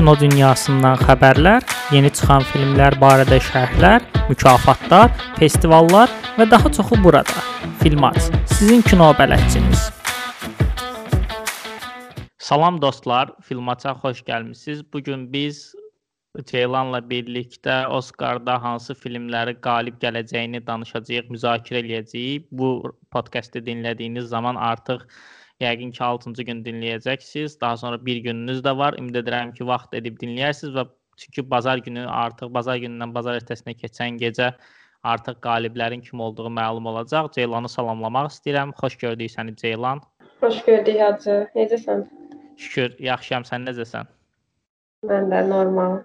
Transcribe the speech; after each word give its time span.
kino 0.00 0.14
dünyasından 0.16 0.96
xəbərlər, 1.04 1.64
yeni 1.92 2.08
çıxan 2.16 2.40
filmlər 2.48 2.94
barədə 3.02 3.36
şərhlər, 3.44 4.00
mükafatlar, 4.30 5.10
festivallar 5.36 6.08
və 6.38 6.46
daha 6.48 6.70
çoxu 6.72 6.96
burada. 7.04 7.42
Filmat, 7.82 8.16
sizin 8.48 8.80
kino 8.86 9.10
bələdçiniz. 9.18 9.90
Salam 12.40 12.78
dostlar, 12.80 13.34
Filmaça 13.44 13.92
xoş 14.00 14.22
gəlmisiniz. 14.30 14.80
Bu 14.88 15.02
gün 15.04 15.26
biz 15.34 15.74
Ceylanla 16.48 17.02
birlikdə 17.10 17.82
Oskarda 17.98 18.56
hansı 18.62 18.96
filmləri 18.96 19.58
qalib 19.60 20.00
gələcəyini 20.00 20.62
danışacağıq, 20.64 21.28
müzakirə 21.36 21.84
eləyəcəyik. 21.84 22.48
Bu 22.48 22.94
podkastı 23.12 23.60
dinlədiyiniz 23.68 24.32
zaman 24.32 24.56
artıq 24.56 25.04
Yəqin 25.60 25.92
ki 25.92 26.02
6-cı 26.04 26.44
gün 26.48 26.64
dinləyəcəksiniz. 26.64 27.60
Daha 27.60 27.76
sonra 27.76 28.04
bir 28.06 28.16
gününüz 28.24 28.62
də 28.64 28.76
var. 28.76 28.96
Ümid 28.98 29.18
edirəm 29.20 29.52
ki, 29.56 29.66
vaxt 29.68 29.94
edib 29.94 30.16
dinləyərsiniz 30.22 30.72
və 30.76 30.86
çünki 31.20 31.44
bazar 31.50 31.82
günü 31.84 32.06
artıq 32.08 32.52
bazar 32.54 32.80
günündən 32.80 33.12
bazar 33.14 33.36
ertəsinə 33.40 33.74
keçən 33.82 34.16
gecə 34.22 34.54
artıq 35.02 35.40
qaliblərin 35.44 36.00
kim 36.06 36.20
olduğu 36.20 36.48
məlum 36.60 36.88
olacaq. 36.92 37.28
Ceylanı 37.36 37.68
salamlamaq 37.68 38.30
istəyirəm. 38.32 38.72
Xoş 38.80 38.96
gördük 39.04 39.32
səni 39.36 39.56
Ceylan. 39.56 40.00
Xoş 40.40 40.64
gördük 40.64 41.00
Hacı. 41.00 41.36
Necəsən? 41.56 42.06
Şükür, 42.56 42.96
yaxşıyam. 43.10 43.44
Sən 43.48 43.68
necəsən? 43.68 44.08
Mən 45.12 45.28
də 45.32 45.44
normal. 45.48 46.00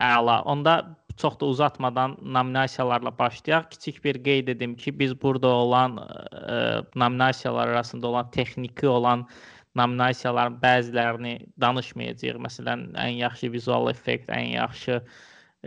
Əla. 0.00 0.40
Onda 0.42 0.76
çox 1.16 1.40
da 1.40 1.46
uzatmadan 1.46 2.16
nominasiyalarla 2.22 3.18
başlayaq. 3.18 3.70
Kiçik 3.70 4.04
bir 4.04 4.24
qeyd 4.24 4.48
edim 4.48 4.74
ki, 4.76 4.98
biz 4.98 5.22
burada 5.22 5.48
olan 5.48 5.96
ə, 5.96 6.06
e, 6.52 6.84
nominasiyalar 6.94 7.68
arasında 7.68 8.06
olan 8.06 8.30
texniki 8.30 8.88
olan 8.88 9.28
nominasiyaların 9.76 10.58
bəzilərini 10.62 11.38
danışmayacağıq. 11.60 12.40
Məsələn, 12.48 12.90
ən 12.96 13.16
yaxşı 13.22 13.52
vizual 13.52 13.90
effekt, 13.90 14.28
ən 14.28 14.52
yaxşı 14.56 15.00
ə, 15.00 15.04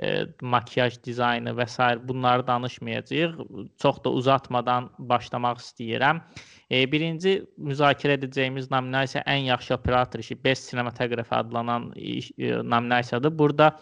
e, 0.02 0.26
makiyaj 0.42 1.00
dizaynı 1.04 1.54
və 1.58 1.68
s. 1.68 1.90
bunları 2.08 2.48
danışmayacağıq. 2.48 3.36
Çox 3.78 4.04
da 4.04 4.10
uzatmadan 4.10 4.90
başlamaq 5.00 5.60
istəyirəm. 5.64 6.22
E, 6.72 6.84
birinci 6.92 7.40
müzakirə 7.58 8.20
edəcəyimiz 8.20 8.70
nominasiya 8.72 9.24
ən 9.28 9.50
yaxşı 9.50 9.74
operator 9.76 10.20
işi, 10.20 10.44
Best 10.44 10.70
Cinematography 10.72 11.40
adlanan 11.40 11.94
e, 11.96 12.54
nominasiyadır. 12.64 13.38
Burada 13.40 13.80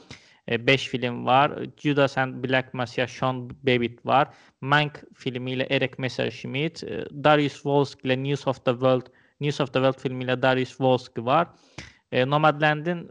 5 0.48 0.70
e, 0.70 0.78
film 0.78 1.26
var. 1.26 1.52
Judas 1.78 2.18
and 2.18 2.42
Black 2.44 2.74
Messiah 2.74 3.08
Sean 3.08 3.48
Babbitt 3.64 4.00
var. 4.06 4.32
Mank 4.62 5.04
filmi 5.16 5.58
ilə 5.58 5.68
Eric 5.70 5.98
Messerschmidt, 6.00 6.84
e, 6.84 7.04
Darius 7.12 7.60
Wolski 7.66 8.08
ilə 8.08 8.18
News 8.22 8.48
of 8.48 8.64
the 8.64 8.74
World, 8.74 9.12
News 9.44 9.60
of 9.60 9.72
the 9.76 9.84
World 9.84 10.00
filmi 10.02 10.26
ilə 10.26 10.40
Darius 10.42 10.78
Wolski 10.80 11.24
var. 11.26 11.52
E, 12.12 12.24
Nomadland'in 12.24 13.04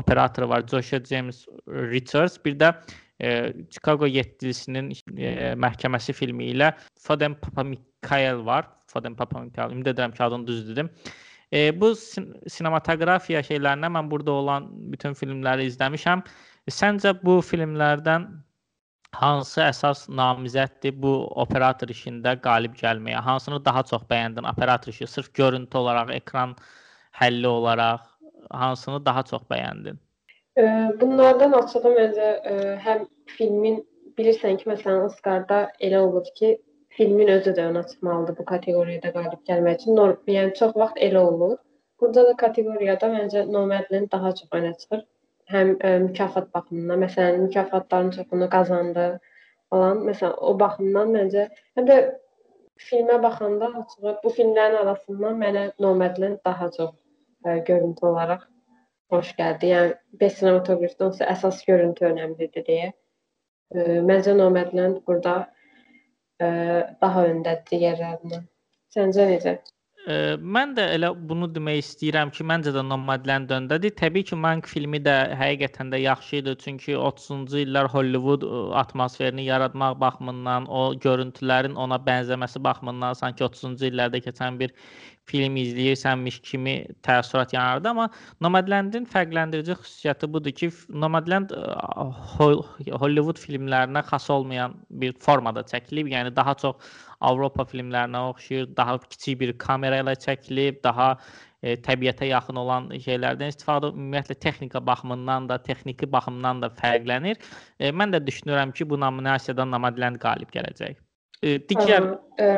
operatoru 0.00 0.48
var 0.48 0.64
Joshua 0.66 1.00
James 1.04 1.44
Richards. 1.68 2.38
Bir 2.44 2.56
də 2.56 2.72
e, 3.20 3.52
Chicago 3.70 4.08
7-lisinin 4.08 4.92
e, 5.16 5.54
məhkəməsi 5.60 6.16
filmi 6.16 6.50
ilə 6.54 6.72
Faden 7.00 7.36
Papamikael 7.44 8.40
var. 8.46 8.70
Faden 8.90 9.14
Papamikael. 9.14 9.76
Ümid 9.76 9.92
edirəm 9.92 10.16
ki, 10.16 10.24
adını 10.24 10.46
düz 10.48 10.64
dedim. 10.68 10.88
E, 11.52 11.80
bu 11.80 11.94
sin 11.98 12.30
sinematografiya 12.48 13.42
şeylərinə 13.46 13.90
mən 13.90 14.10
burada 14.10 14.32
olan 14.32 14.68
bütün 14.92 15.16
filmləri 15.18 15.66
izləmişəm. 15.70 16.22
E, 16.66 16.74
səncə 16.74 17.16
bu 17.24 17.40
filmlərdən 17.42 18.28
hansı 19.18 19.62
əsas 19.64 20.04
namizəddir 20.20 20.94
bu 21.02 21.14
operator 21.42 21.90
işində 21.90 22.36
qalib 22.44 22.76
gəlməyə? 22.78 23.22
Hansını 23.26 23.58
daha 23.64 23.82
çox 23.82 24.06
bəyəndin 24.12 24.46
operator 24.52 24.94
işi? 24.94 25.06
Sırf 25.06 25.34
görüntü 25.34 25.78
olaraq, 25.78 26.14
ekran 26.14 26.54
həlli 27.20 27.46
olaraq 27.46 28.06
hansını 28.50 29.04
daha 29.04 29.22
çox 29.22 29.42
bəyəndin? 29.50 29.98
E, 30.58 30.64
bunlardan 31.00 31.52
açığı 31.58 31.94
məncə 31.98 32.30
e, 32.52 32.56
həm 32.86 33.06
filmin 33.36 33.82
bilirsən 34.18 34.58
ki, 34.60 34.70
məsələn 34.70 35.06
Oscarda 35.08 35.64
elə 35.80 35.98
olur 36.06 36.26
ki, 36.38 36.58
filmin 36.96 37.28
özü 37.28 37.54
də 37.56 37.66
önə 37.70 37.82
çıxmalıdır 37.90 38.36
bu 38.38 38.44
kateqoriyada 38.52 39.12
qalib 39.16 39.42
gəlmək 39.50 39.80
üçün. 39.80 39.96
Norm, 39.96 40.16
yəni 40.36 40.54
çox 40.60 40.76
vaxt 40.82 40.98
elə 41.08 41.22
olur. 41.32 41.56
Burada 42.00 42.24
da 42.28 42.36
kateqoriyada 42.42 43.10
məncə 43.14 43.44
Nomadland 43.52 44.10
daha 44.12 44.32
çox 44.40 44.56
önə 44.58 44.72
çıxır. 44.80 45.04
Həm 45.54 45.74
ə, 45.76 45.90
e, 45.90 45.98
mükafat 46.06 46.48
baxımından, 46.54 47.02
məsələn, 47.04 47.38
mükafatların 47.46 48.10
çoxunu 48.16 48.48
qazandı 48.54 49.06
falan. 49.70 50.02
Məsələn, 50.08 50.34
o 50.48 50.54
baxımdan 50.62 51.14
məncə 51.16 51.46
həm 51.78 51.88
də 51.90 51.98
filmə 52.88 53.18
baxanda 53.22 53.70
açığı 53.82 54.16
bu 54.24 54.32
filmlərin 54.38 54.80
arasından 54.82 55.38
mənə 55.44 55.64
Nomadland 55.86 56.42
daha 56.46 56.70
çox 56.78 56.90
ə, 56.90 57.54
e, 57.54 57.58
görüntü 57.70 58.06
olaraq 58.12 58.46
xoş 59.14 59.32
gəldi. 59.38 59.72
Yəni 59.74 59.94
best 60.22 60.42
sinematografidən 60.42 61.16
əsas 61.36 61.62
görüntü 61.70 62.06
önəmlidir 62.10 62.66
deyə. 62.66 62.90
Ə, 62.90 63.78
e, 63.78 64.02
məncə 64.10 64.36
Nomadland 64.42 65.02
burada 65.06 65.38
daha 66.40 67.26
öndədir 67.32 67.66
digərlərindən. 67.72 68.48
Səncə 68.94 69.26
necə? 69.30 69.58
Ə, 70.08 70.14
mən 70.40 70.70
də 70.78 70.86
elə 70.94 71.10
bunu 71.30 71.46
demək 71.52 71.82
istəyirəm 71.82 72.30
ki, 72.32 72.44
məncə 72.48 72.72
də 72.72 72.80
Nomadland 72.86 73.50
öndədir. 73.52 73.92
Təbii 73.98 74.24
ki, 74.30 74.38
Mank 74.44 74.68
filmi 74.70 75.00
də 75.04 75.16
həqiqətən 75.36 75.92
də 75.92 76.00
yaxşı 76.00 76.38
idi, 76.38 76.54
çünki 76.62 76.96
30-cu 76.96 77.60
illər 77.66 77.90
Hollywood 77.92 78.46
atmosferini 78.80 79.44
yaratmaq 79.44 79.98
baxımından, 80.00 80.70
o 80.72 80.94
görüntülərin 81.04 81.76
ona 81.76 82.00
bənzəməsi 82.08 82.64
baxımından 82.64 83.20
sanki 83.20 83.44
30-cu 83.44 83.90
illərdə 83.92 84.22
keçən 84.24 84.56
bir 84.62 84.72
film 85.30 85.58
izləyirsənmiş 85.60 86.40
kimi 86.46 86.74
təəssürat 87.06 87.54
yaranırdı, 87.54 87.92
amma 87.92 88.08
Nomadland-in 88.44 89.06
fərqləndirici 89.10 89.76
xüsusiyyəti 89.78 90.30
budur 90.34 90.54
ki, 90.62 90.70
Nomadland 91.04 91.54
Hollywood 92.36 93.40
filmlərinə 93.42 94.02
xas 94.10 94.28
olmayan 94.34 94.76
bir 95.02 95.14
formada 95.22 95.64
çəkilib, 95.70 96.10
yəni 96.14 96.34
daha 96.36 96.56
çox 96.62 96.90
Avropa 97.20 97.66
filmlərinə 97.68 98.24
oxşayır, 98.30 98.70
daha 98.76 98.98
kiçik 99.06 99.40
bir 99.40 99.52
kamera 99.60 100.00
ilə 100.02 100.14
çəkilib, 100.20 100.80
daha 100.84 101.10
e, 101.62 101.74
təbiətə 101.84 102.30
yaxın 102.30 102.60
olan 102.62 102.88
şeylərdən 103.04 103.52
istifadə 103.52 103.90
ümumiyyətlə 103.92 104.38
texnika 104.44 104.80
baxımından 104.86 105.50
da, 105.50 105.58
texniki 105.66 106.08
baxımdan 106.12 106.62
da 106.64 106.72
fərqlənir. 106.80 107.40
E, 107.78 107.92
mən 107.92 108.16
də 108.16 108.22
düşünürəm 108.26 108.72
ki, 108.76 108.88
bu 108.88 109.00
nominasiyada 109.00 109.68
Nomadland 109.68 110.20
qalib 110.22 110.52
gələcək. 110.54 110.96
E, 111.42 111.58
digər 111.68 112.08
ə, 112.40 112.48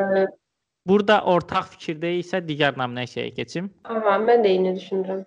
Burada 0.87 1.21
ortaq 1.33 1.69
fikirdəyiksə 1.75 2.41
digər 2.47 2.75
nominasiyaya 2.79 3.31
keçim. 3.37 3.69
Aha, 3.87 4.17
mən 4.19 4.43
də 4.43 4.51
eyni 4.55 4.73
düşünürəm. 4.79 5.23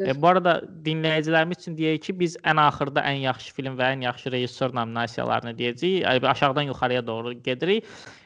E, 0.00 0.14
bu 0.22 0.28
arada 0.30 0.54
dinləyicilərimiz 0.86 1.60
üçün 1.60 1.76
deyək 1.78 2.00
ki, 2.06 2.14
biz 2.22 2.36
ən 2.48 2.60
axırda 2.62 3.02
ən 3.06 3.20
yaxşı 3.22 3.52
film 3.54 3.76
və 3.78 3.90
ən 3.94 4.04
yaxşı 4.06 4.32
rejissor 4.32 4.72
nominasiyalarını 4.74 5.52
deyəcəyik. 5.58 6.26
Aşağıdan 6.30 6.70
yuxarıya 6.70 7.06
doğru 7.06 7.32
gedirik. 7.32 7.84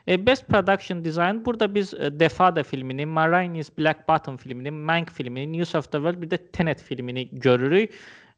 E, 0.09 0.27
Best 0.27 0.47
Production 0.49 1.05
Design 1.05 1.43
burada 1.45 1.75
biz 1.75 1.95
e, 1.95 2.21
Defada 2.21 2.63
filmini, 2.63 3.07
Marines 3.07 3.71
Black 3.79 4.09
Bottom 4.09 4.37
filmini, 4.37 4.71
Mank 4.71 5.11
filmini, 5.11 5.59
News 5.59 5.75
of 5.75 5.91
the 5.93 5.99
World 5.99 6.23
bir 6.23 6.31
də 6.31 6.39
Tenet 6.53 6.83
filmini 6.83 7.29
görürük. 7.33 7.91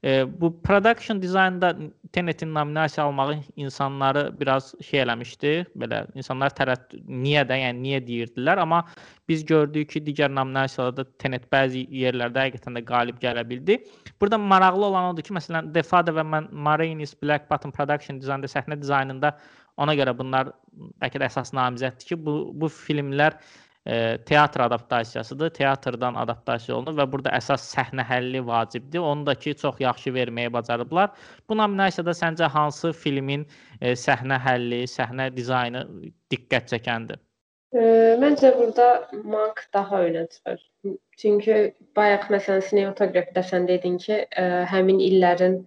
E, 0.05 0.41
bu 0.41 0.63
production 0.63 1.23
designda 1.23 1.77
Tenetin 2.13 2.55
nominasiya 2.55 3.07
almağı 3.07 3.39
insanları 3.57 4.41
biraz 4.41 4.75
şey 4.83 5.01
eləmişdi. 5.03 5.51
Belə 5.77 6.05
insanlar 6.15 6.55
tərəddüd 6.55 7.03
niyə 7.11 7.43
də, 7.49 7.59
yəni 7.65 7.83
niyə 7.83 8.01
deyirdilər, 8.07 8.63
amma 8.63 8.85
biz 9.29 9.45
gördük 9.47 9.91
ki, 9.91 10.05
digər 10.07 10.31
nominasiyalarda 10.35 11.05
Tenet 11.19 11.51
bəzi 11.53 11.83
yerlərdə 11.91 12.47
həqiqətən 12.47 12.79
də 12.79 12.85
qalib 12.87 13.19
gələ 13.23 13.45
bildi. 13.51 13.81
Burada 14.21 14.39
maraqlı 14.39 14.87
olan 14.87 15.11
odur 15.13 15.27
ki, 15.27 15.35
məsələn, 15.35 15.75
Defada 15.75 16.15
və 16.15 16.25
Marinis 16.51 17.17
Black 17.23 17.51
Bottom 17.51 17.75
Production 17.75 18.23
Designda 18.23 18.47
səhnə 18.47 18.79
dizaynında 18.81 19.35
ona 19.79 19.95
görə 19.99 20.15
bunlar 20.19 20.55
bəlkə 21.03 21.21
də 21.21 21.27
əsas 21.27 21.53
namizəddir 21.55 22.13
ki, 22.13 22.23
bu 22.23 22.41
bu 22.55 22.71
filmlər 22.71 23.37
e, 23.89 24.19
teatr 24.27 24.61
adaptasiyasıdır. 24.61 25.51
Teatrdan 25.51 26.15
adaptasiya 26.15 26.77
olunur 26.77 26.99
və 27.01 27.07
burada 27.13 27.33
əsas 27.39 27.65
səhnə 27.75 28.05
həlli 28.09 28.43
vacibdir. 28.47 29.01
Onu 29.01 29.27
da 29.27 29.35
ki, 29.35 29.55
çox 29.63 29.81
yaxşı 29.81 30.13
verməyə 30.17 30.53
bacarıblar. 30.53 31.15
Bu 31.49 31.57
nominasiyada 31.57 32.15
səncə 32.17 32.51
hansı 32.53 32.93
filmin 32.93 33.47
e, 33.81 33.95
səhnə 33.97 34.41
həlli, 34.45 34.83
səhnə 34.91 35.31
dizaynı 35.37 35.87
diqqət 36.35 36.69
çəkəndir? 36.75 37.23
E, 37.73 37.81
məncə 38.21 38.53
burada 38.59 39.09
Mank 39.25 39.65
daha 39.75 40.05
önə 40.09 40.29
çıxır. 40.35 40.61
Çünki 41.19 41.57
bayaq 41.97 42.29
məsələn 42.33 42.63
sinematografidə 42.69 43.43
sən 43.45 43.67
dedin 43.69 43.99
ki, 44.01 44.23
ə, 44.41 44.45
həmin 44.71 45.01
illərin 45.03 45.59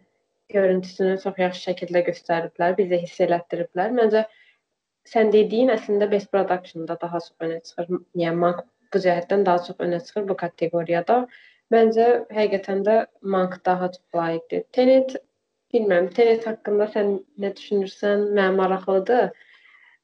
görüntüsünü 0.54 1.18
çox 1.24 1.42
yaxşı 1.42 1.66
şəkildə 1.70 2.06
göstəriblər, 2.08 2.78
bizə 2.78 3.02
hiss 3.04 3.20
elətdiriblər. 3.26 3.92
Məncə 3.98 4.24
sən 5.10 5.32
dediyin 5.34 5.72
əslində 5.74 6.10
best 6.12 6.32
production-da 6.32 6.98
daha 7.02 7.20
çox 7.20 7.48
önə 7.48 7.60
çıxır. 7.68 7.90
Yəni 8.24 8.42
Mank 8.44 8.64
bu 8.94 9.02
cəhətdən 9.06 9.46
daha 9.48 9.64
çox 9.68 9.82
önə 9.88 10.00
çıxır 10.06 10.28
bu 10.30 10.38
kateqoriyada. 10.44 11.20
Məncə 11.74 12.08
həqiqətən 12.38 12.84
də 12.88 12.98
Mank 13.36 13.60
daha 13.66 13.92
çox 13.96 14.20
layiqdir. 14.20 14.66
Tenet 14.78 15.16
bilmirəm, 15.74 16.12
Tenet 16.18 16.48
haqqında 16.48 16.90
sən 16.96 17.16
nə 17.40 17.54
düşünürsən? 17.58 18.28
Mənə 18.36 18.56
maraqlıdır. 18.60 19.32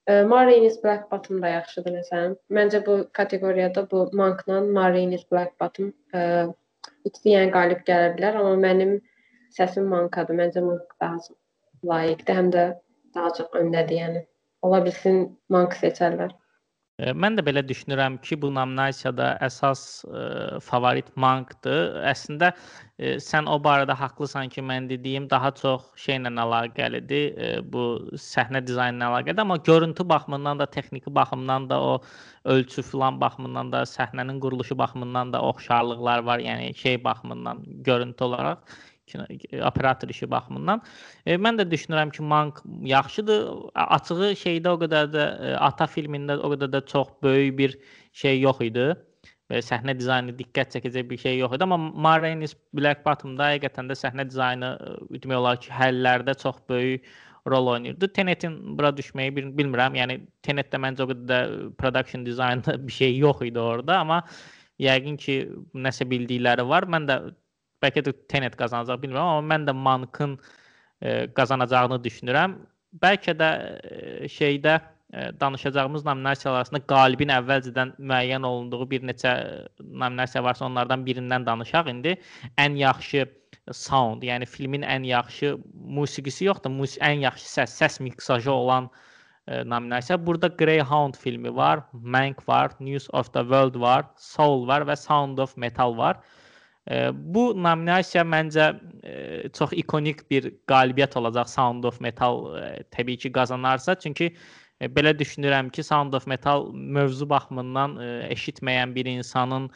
Marines 0.08 0.84
Black 0.84 1.12
Bottom 1.12 1.42
da 1.44 1.50
yaxşıdır 1.52 1.98
məsələn. 1.98 2.36
Məncə 2.58 2.80
bu 2.86 2.94
kateqoriyada 3.20 3.84
bu 3.92 4.06
Mankla 4.16 4.62
Marines 4.62 5.26
Black 5.32 5.60
Bottom 5.60 5.90
ə, 6.16 6.22
ikisi 7.04 7.34
yəni 7.34 7.52
qalib 7.52 7.82
gələ 7.90 8.14
bilər, 8.16 8.38
amma 8.40 8.54
mənim 8.62 8.94
səsim 9.58 9.90
mankadır. 9.92 10.40
Məncə 10.40 10.64
mank 10.64 10.96
daha 11.04 11.20
çox 11.26 11.36
layiqdir, 11.92 12.40
həm 12.40 12.54
də 12.56 12.64
daha 13.20 13.34
çox 13.42 13.60
öndədir, 13.62 14.00
yəni. 14.00 14.24
Ola 14.68 14.84
bilsin 14.86 15.24
mank 15.54 15.80
seçərlər. 15.80 16.36
Mən 16.98 17.36
də 17.38 17.44
belə 17.46 17.62
düşünürəm 17.62 18.16
ki, 18.26 18.40
bu 18.42 18.50
nominasiyada 18.50 19.26
əsas 19.46 19.82
ə, 20.10 20.22
favorit 20.66 21.12
Mankdır. 21.14 22.00
Əslində 22.10 22.50
ə, 22.56 23.12
sən 23.22 23.46
o 23.54 23.60
barədə 23.62 23.94
haqlısan 24.00 24.50
ki, 24.50 24.64
mən 24.66 24.88
dediyim 24.90 25.28
daha 25.30 25.52
çox 25.60 25.86
şeylə 26.02 26.32
əlaqəlidir. 26.42 27.28
Ə, 27.38 27.52
bu 27.70 27.86
səhnə 28.24 28.64
dizaynı 28.66 28.98
ilə 28.98 29.12
əlaqəlidir, 29.12 29.44
amma 29.46 29.60
görüntü 29.70 30.08
baxımından 30.10 30.64
da, 30.64 30.70
texniki 30.74 31.14
baxımından 31.20 31.70
da, 31.70 31.80
o 31.92 31.94
ölçü 32.58 32.82
filan 32.90 33.22
baxımından 33.22 33.72
da, 33.78 33.86
səhnənin 33.94 34.42
quruluşu 34.42 34.82
baxımından 34.82 35.38
da 35.38 35.46
oxşarlıqlar 35.54 36.26
var. 36.32 36.42
Yəni 36.50 36.74
şey 36.82 37.04
baxımından, 37.04 37.62
görüntü 37.92 38.32
olaraq 38.32 38.80
operator 39.16 40.10
işi 40.10 40.30
baxımından. 40.32 40.82
E, 41.26 41.36
mən 41.36 41.60
də 41.62 41.68
düşünürəm 41.72 42.12
ki, 42.12 42.24
Mank 42.24 42.62
yaxşıdır. 42.84 43.46
Açığı 43.76 44.32
şeydə 44.44 44.74
o 44.74 44.80
qədər 44.84 45.12
də 45.14 45.26
e, 45.26 45.54
Ata 45.70 45.88
filmində 45.88 46.40
o 46.40 46.52
qədər 46.56 46.72
də 46.74 46.86
çox 46.88 47.14
böyük 47.24 47.58
bir 47.58 47.78
şey 48.14 48.42
yox 48.42 48.62
idi. 48.62 48.90
Və 49.48 49.62
səhnə 49.64 49.96
dizaynı 49.96 50.34
diqqət 50.36 50.76
çəkəcək 50.76 51.06
bir 51.10 51.20
şey 51.22 51.38
yox 51.40 51.54
idi, 51.56 51.64
amma 51.64 51.78
Marines 51.78 52.56
Black 52.76 53.06
Bottom-da 53.06 53.54
həqiqətən 53.54 53.88
də 53.88 53.96
səhnə 53.96 54.28
dizaynı 54.28 54.74
e, 54.76 55.22
demək 55.24 55.40
olar 55.40 55.62
ki, 55.64 55.72
həllərdə 55.72 56.36
çox 56.42 56.60
böyük 56.70 57.08
rol 57.48 57.68
oynayırdı. 57.68 58.08
Tenetin 58.14 58.78
bura 58.78 58.92
düşməyi 58.98 59.36
bil 59.36 59.50
bilmirəm. 59.58 59.96
Yəni 59.96 60.20
Tenetdə 60.44 60.80
məncə 60.84 61.06
o 61.06 61.10
qədər 61.14 61.28
də 61.32 61.40
production 61.80 62.26
dizaynında 62.26 62.76
bir 62.88 62.94
şey 62.94 63.18
yox 63.18 63.46
idi 63.48 63.60
orada, 63.60 64.02
amma 64.04 64.22
yəqin 64.84 65.18
ki, 65.18 65.38
nəsə 65.88 66.10
bildikləri 66.10 66.68
var. 66.68 66.90
Mən 66.92 67.08
də 67.10 67.18
bəlkə 67.84 68.04
də 68.08 68.14
Tenet 68.32 68.58
qazanacaq 68.60 69.02
bilmirəm, 69.04 69.38
amma 69.38 69.56
mən 69.56 69.68
də 69.70 69.76
Mankın 69.76 70.38
e, 71.02 71.28
qazanacağını 71.38 72.00
düşünürəm. 72.04 72.58
Bəlkə 73.04 73.36
də 73.38 73.50
e, 73.92 74.30
şeydə 74.32 74.76
e, 75.14 75.28
danışacağımız 75.40 76.06
nominasiyalar 76.06 76.64
arasında 76.64 76.84
qalibin 76.90 77.34
əvvəlcədən 77.38 77.96
müəyyən 78.00 78.46
olunduğu 78.48 78.90
bir 78.92 79.08
neçə 79.10 79.34
nominasiya 79.80 80.44
varsa 80.44 80.66
onlardan 80.66 81.06
birindən 81.08 81.46
danışaq 81.46 81.92
indi. 81.94 82.16
Ən 82.58 82.78
yaxşı 82.80 83.28
sound, 83.72 84.24
yəni 84.24 84.48
filmin 84.48 84.86
ən 84.88 85.06
yaxşı 85.08 85.58
musiqisi 85.74 86.48
yox 86.48 86.64
da, 86.64 86.70
mus 86.70 86.98
ən 87.04 87.24
yaxşı 87.26 87.48
səs, 87.52 87.76
səs 87.82 88.02
miksajı 88.04 88.52
olan 88.52 88.90
e, 89.48 89.70
nominasiya. 89.70 90.26
Burada 90.26 90.48
Greyhound 90.48 91.16
filmi 91.16 91.56
var, 91.56 91.84
Mank 91.94 92.48
var, 92.50 92.72
News 92.80 93.08
of 93.14 93.34
the 93.34 93.42
World 93.42 93.80
var, 93.80 94.06
Soul 94.18 94.68
var 94.68 94.88
və 94.88 94.96
Sound 94.96 95.38
of 95.38 95.58
Metal 95.58 95.98
var. 95.98 96.20
Bu 97.14 97.50
nominasiya 97.64 98.24
məncə 98.24 98.68
çox 99.58 99.74
ikonik 99.76 100.24
bir 100.32 100.52
qalibiyyət 100.72 101.18
olacaq 101.20 101.50
Sound 101.52 101.84
of 101.88 102.00
Metal 102.02 102.46
təbii 102.96 103.18
ki 103.24 103.32
qazanarsa, 103.36 103.98
çünki 104.00 104.30
belə 104.96 105.12
düşünürəm 105.20 105.72
ki, 105.74 105.84
Sound 105.84 106.14
of 106.14 106.28
Metal 106.28 106.70
mövzu 106.72 107.28
baxımından 107.30 107.98
eşitməyən 108.30 108.94
bir 108.96 109.10
insanın 109.12 109.68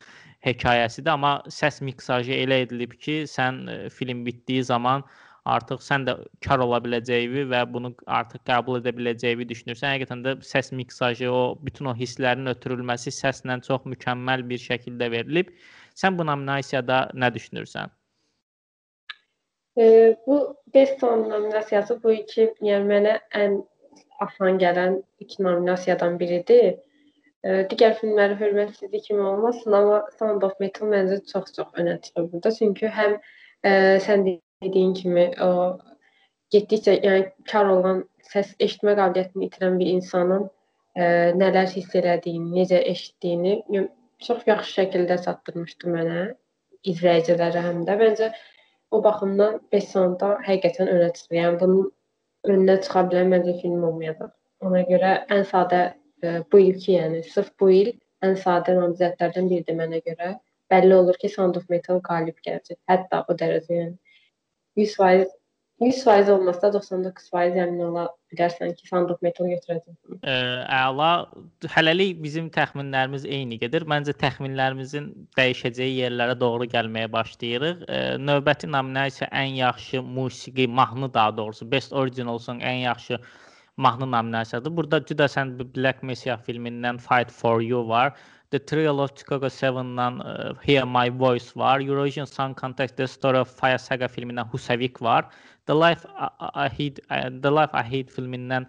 hekayəsidir, 0.46 1.12
amma 1.12 1.34
səs 1.52 1.82
miksajı 1.84 2.32
elə 2.46 2.62
edilib 2.68 2.96
ki, 3.02 3.24
sən 3.28 3.90
film 3.90 4.24
bitdiyi 4.26 4.64
zaman 4.64 5.04
artıq 5.50 5.82
sən 5.82 6.06
də 6.06 6.16
kar 6.46 6.62
ola 6.64 6.78
biləcəyini 6.86 7.48
və 7.50 7.66
bunu 7.74 7.92
artıq 8.06 8.46
qəbul 8.48 8.80
edə 8.80 8.94
biləcəyini 8.98 9.48
düşünürsən. 9.50 9.96
Həqiqətən 9.96 10.24
də 10.26 10.36
səs 10.46 10.72
miksajı, 10.72 11.28
o 11.34 11.58
bütün 11.66 11.90
o 11.92 11.96
hisslərin 11.98 12.54
ötürülməsi 12.54 13.14
səslə 13.16 13.58
çox 13.68 13.88
mükəmməl 13.90 14.46
bir 14.50 14.62
şəkildə 14.62 15.12
verilib. 15.12 15.50
Sən 16.02 16.18
bu 16.18 16.26
nominasiyada 16.26 17.02
nə 17.14 17.30
düşünürsən? 17.36 17.92
E, 19.78 20.16
bu 20.28 20.38
Best 20.74 21.00
Song 21.00 21.28
nominasiyası 21.30 22.00
bu 22.04 22.14
iki, 22.14 22.48
yəni 22.70 22.88
mənə 22.94 23.18
ən 23.42 23.60
asan 24.26 24.58
gələn 24.62 24.98
iki 25.20 25.44
nominasiyadan 25.44 26.18
biridir. 26.20 26.80
E, 27.44 27.62
digər 27.72 27.96
filmləri 28.00 28.38
hörmətsizlik 28.42 29.06
kimi 29.10 29.22
olmasın, 29.22 29.78
amma 29.78 30.02
Sound 30.20 30.44
of 30.48 30.58
Metal 30.60 30.90
məncə 30.92 31.22
çox-çox 31.32 31.78
önə 31.84 32.00
çıxır 32.02 32.32
burada. 32.34 32.52
Çünki 32.58 32.92
həm 32.98 33.18
e, 33.64 33.72
sən 34.08 34.26
dediyin 34.64 34.94
kimi 34.98 35.30
o 35.42 35.52
getdikcə 36.54 36.98
yəni 37.06 37.30
kar 37.52 37.70
olan 37.72 38.04
səs 38.34 38.54
eşitmə 38.60 38.98
qabiliyyətini 39.00 39.48
itirən 39.48 39.80
bir 39.80 39.90
insanın 39.96 40.44
ə, 40.46 41.06
nələr 41.40 41.70
hiss 41.72 41.96
elədiyini, 41.96 42.52
necə 42.60 42.82
eşitdiyini 42.92 43.88
çox 44.26 44.46
yaxşı 44.48 44.74
şəkildə 44.80 45.18
çatdırmışdı 45.26 45.94
mənə, 45.96 46.22
izləyicilərə 46.92 47.64
həm 47.68 47.82
də. 47.88 47.98
Məncə 48.02 48.30
o 48.92 49.02
baxımdan 49.06 49.60
Bessonda 49.74 50.36
həqiqətən 50.48 50.92
önə 50.94 51.10
çıxır. 51.18 51.38
Yəni 51.40 51.60
bunun 51.64 51.90
önünə 52.52 52.78
çıxa 52.86 53.04
bilən 53.10 53.34
məncə 53.34 53.58
film 53.62 53.84
olmayacaq. 53.90 54.32
Ona 54.68 54.86
görə 54.90 55.12
ən 55.36 55.44
sadə 55.52 55.82
e, 56.24 56.40
bu 56.52 56.62
ilki, 56.68 56.96
yəni 56.98 57.24
sırf 57.34 57.52
bu 57.60 57.72
il 57.78 57.92
ən 58.26 58.38
sadə 58.46 58.78
namizədlərdən 58.78 59.50
biridir 59.52 59.78
mənə 59.80 60.02
görə. 60.08 60.36
Bəlli 60.72 60.96
olur 60.96 61.18
ki, 61.22 61.30
Sound 61.30 61.58
of 61.60 61.70
Metal 61.74 62.00
qalib 62.06 62.38
gələcək. 62.46 62.80
Hətta 62.90 63.26
o 63.28 63.38
dərəcə 63.42 63.80
yəni 63.80 63.98
100% 64.80 65.34
100% 65.82 66.30
olmasa 66.30 66.70
da 66.70 66.78
99% 66.78 67.56
əmin 67.64 67.80
ola 67.88 68.04
bilərsən 68.30 68.76
ki, 68.78 68.86
of 68.94 69.22
Metal 69.26 69.48
götürəcəksən. 69.50 70.20
Əla. 70.78 71.10
Hələlik 71.74 72.20
bizim 72.22 72.52
təxminlərimiz 72.54 73.26
eyni 73.26 73.58
gedir. 73.62 73.88
Məncə 73.90 74.14
təxminlərimizin 74.22 75.10
dəyişəcəyi 75.40 76.04
yerlərə 76.04 76.36
doğru 76.40 76.68
gəlməyə 76.70 77.10
başlayırıq. 77.16 77.86
Ə, 77.88 78.02
növbəti 78.22 78.70
nominasiya 78.70 79.32
ən 79.34 79.58
yaxşı 79.58 80.04
musiqi 80.06 80.68
mahnı 80.68 81.10
daha 81.14 81.38
doğrusu 81.38 81.72
Best 81.72 81.94
Original 81.94 82.38
Song 82.38 82.62
ən 82.62 82.84
yaxşı 82.86 83.18
mahnı 83.78 84.12
nominasiyasıdır. 84.12 84.78
Burada 84.78 85.06
cüda 85.06 85.26
sən 85.26 85.58
Black 85.76 86.04
Messiah 86.04 86.38
filmindən 86.46 87.02
Fight 87.02 87.32
for 87.32 87.62
You 87.62 87.88
var. 87.88 88.14
The 88.52 88.60
Trial 88.60 89.00
of 89.00 89.16
Chicago 89.16 89.48
7-dan 89.48 90.20
uh, 90.20 90.54
Hear 90.62 90.84
My 90.84 91.10
Voice 91.10 91.56
var. 91.56 91.80
Eurovision 91.80 92.26
Song 92.26 92.54
Contest 92.60 92.98
The 92.98 93.08
Story 93.08 93.40
of 93.40 93.48
Fire 93.60 93.80
Saga 93.80 94.10
filmindən 94.12 94.50
Husavik 94.52 95.02
var. 95.02 95.30
The 95.68 95.76
Life 95.76 96.06
I, 96.18 96.30
I 96.66 96.70
Hate 96.70 97.02
The 97.42 97.52
Life 97.52 97.74
Hate 97.74 98.12
filmindən 98.12 98.66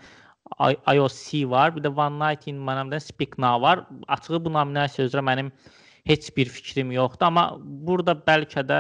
IOC 0.61 1.49
var. 1.51 1.77
Bir 1.77 1.83
də 1.83 1.93
One 1.97 2.19
Night 2.19 2.49
in 2.49 2.57
Manam'dan 2.57 2.99
Speak 2.99 3.39
Now 3.39 3.63
var. 3.63 3.87
Açığı 4.09 4.45
bu 4.45 4.53
nominasiya 4.53 5.09
üzrə 5.09 5.23
mənim 5.25 5.53
heç 6.05 6.37
bir 6.37 6.49
fikrim 6.51 6.91
yoxdur, 6.93 7.29
amma 7.29 7.45
burada 7.63 8.17
bəlkə 8.27 8.65
də 8.67 8.79